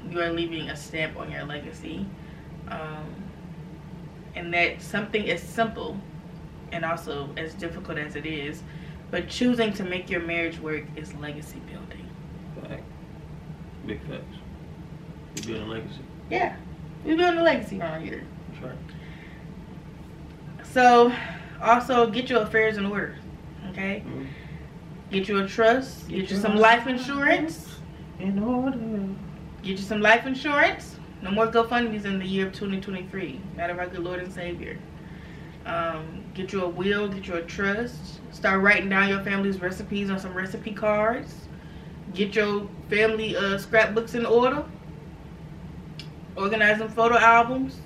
you 0.10 0.20
are 0.22 0.32
leaving 0.32 0.70
a 0.70 0.76
stamp 0.76 1.18
on 1.18 1.32
your 1.32 1.46
legacy. 1.46 2.06
Um, 2.68 3.16
and 4.36 4.54
that 4.54 4.82
something 4.82 5.28
as 5.30 5.42
simple 5.42 5.98
and 6.72 6.86
also 6.86 7.30
as 7.38 7.54
difficult 7.54 7.98
as 7.98 8.16
it 8.16 8.26
is, 8.26 8.64
but 9.12 9.28
choosing 9.28 9.74
to 9.74 9.84
make 9.84 10.10
your 10.10 10.22
marriage 10.22 10.60
work 10.60 10.84
is 10.96 11.14
legacy 11.16 11.60
building. 11.72 12.08
Fact. 12.62 12.84
Big 13.86 14.02
facts. 14.08 14.38
You're 15.36 15.46
building 15.58 15.70
legacy. 15.70 16.00
Yeah, 16.30 16.56
we're 17.04 17.18
building 17.18 17.40
a 17.40 17.44
legacy 17.44 17.80
around 17.80 18.04
here. 18.04 18.24
That's 18.52 18.64
right. 18.64 18.78
So, 20.64 21.12
also 21.62 22.10
get 22.10 22.30
your 22.30 22.42
affairs 22.42 22.78
in 22.78 22.86
order. 22.86 23.16
Okay, 23.72 24.04
Mhm. 24.06 24.28
get 25.12 25.28
you 25.28 25.40
a 25.40 25.48
trust, 25.48 26.08
get, 26.08 26.30
you 26.30 26.38
some 26.38 26.56
life 26.56 26.88
insurance, 26.88 27.80
In 28.20 28.40
order. 28.40 28.78
get 29.64 29.72
you 29.72 29.78
some 29.78 30.02
life 30.02 30.26
insurance. 30.26 30.98
No 31.22 31.32
more 31.32 31.48
GoFundMe's 31.48 32.06
in 32.06 32.18
the 32.20 32.26
year 32.26 32.48
of 32.48 32.54
2023. 32.54 33.42
Matter 33.58 33.74
of 33.74 33.80
our 33.80 33.88
good 33.88 34.00
Lord 34.00 34.20
and 34.22 34.32
Savior. 34.32 34.78
Um, 35.70 36.24
get 36.34 36.52
you 36.52 36.64
a 36.64 36.68
will, 36.68 37.08
get 37.08 37.28
you 37.28 37.36
a 37.36 37.44
trust. 37.44 38.20
Start 38.32 38.62
writing 38.62 38.90
down 38.90 39.10
your 39.10 39.22
family's 39.22 39.62
recipes 39.62 40.10
on 40.10 40.20
some 40.20 40.34
recipe 40.34 40.72
cards. 40.72 41.34
Get 42.14 42.36
your 42.36 42.68
family 42.90 43.36
uh, 43.36 43.58
scrapbooks 43.58 44.16
in 44.16 44.26
order. 44.26 44.66
Organize 46.36 46.80
them 46.80 46.90
photo 46.90 47.18
albums. 47.18 47.80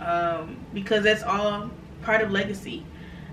Um, 0.00 0.58
because 0.74 1.04
that's 1.04 1.22
all 1.22 1.70
part 2.02 2.20
of 2.20 2.30
legacy, 2.30 2.84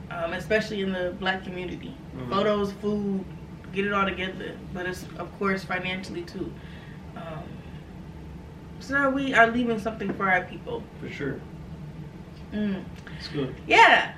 um, 0.10 0.34
especially 0.34 0.82
in 0.82 0.92
the 0.94 1.16
black 1.20 1.44
community. 1.44 1.94
Mhm. 2.18 2.30
Photos, 2.30 2.72
food, 2.74 3.24
get 3.74 3.86
it 3.86 3.94
all 3.94 4.06
together. 4.06 4.56
But 4.74 4.86
it's, 4.86 5.04
of 5.18 5.38
course, 5.38 5.64
financially 5.64 6.24
too. 6.24 6.52
Um, 7.16 7.44
so 8.80 9.10
we 9.10 9.34
are 9.34 9.48
leaving 9.48 9.80
something 9.80 10.14
for 10.14 10.30
our 10.30 10.44
people. 10.44 10.84
For 11.02 11.10
sure. 11.10 11.40
Mm. 12.54 12.84
It's 13.18 13.28
good. 13.30 13.56
Yeah. 13.68 14.14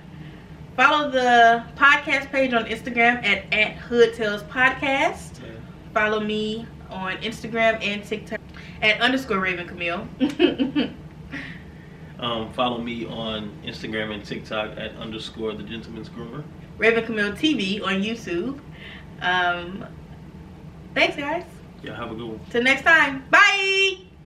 Follow 0.75 1.09
the 1.09 1.63
podcast 1.75 2.31
page 2.31 2.53
on 2.53 2.65
Instagram 2.65 3.23
at, 3.25 3.51
at 3.51 3.73
Hood 3.77 4.13
Tales 4.13 4.43
Podcast. 4.43 5.41
Yeah. 5.41 5.49
Follow 5.93 6.19
me 6.19 6.67
on 6.89 7.17
Instagram 7.17 7.81
and 7.81 8.03
TikTok 8.03 8.39
at 8.81 9.01
underscore 9.01 9.39
Raven 9.39 9.67
Camille. 9.67 10.07
Um, 12.19 12.51
follow 12.53 12.79
me 12.79 13.05
on 13.05 13.51
Instagram 13.63 14.13
and 14.13 14.25
TikTok 14.25 14.77
at 14.77 14.95
underscore 14.95 15.53
the 15.53 15.63
gentleman's 15.63 16.09
groomer. 16.09 16.43
Raven 16.77 17.05
Camille 17.05 17.33
TV 17.33 17.83
on 17.83 18.01
YouTube. 18.01 18.59
Um, 19.21 19.85
thanks, 20.93 21.15
guys. 21.15 21.43
Yeah, 21.83 21.95
have 21.95 22.11
a 22.11 22.15
good 22.15 22.27
one. 22.27 22.39
Till 22.49 22.63
next 22.63 22.81
time. 22.83 23.23
Bye. 23.29 23.97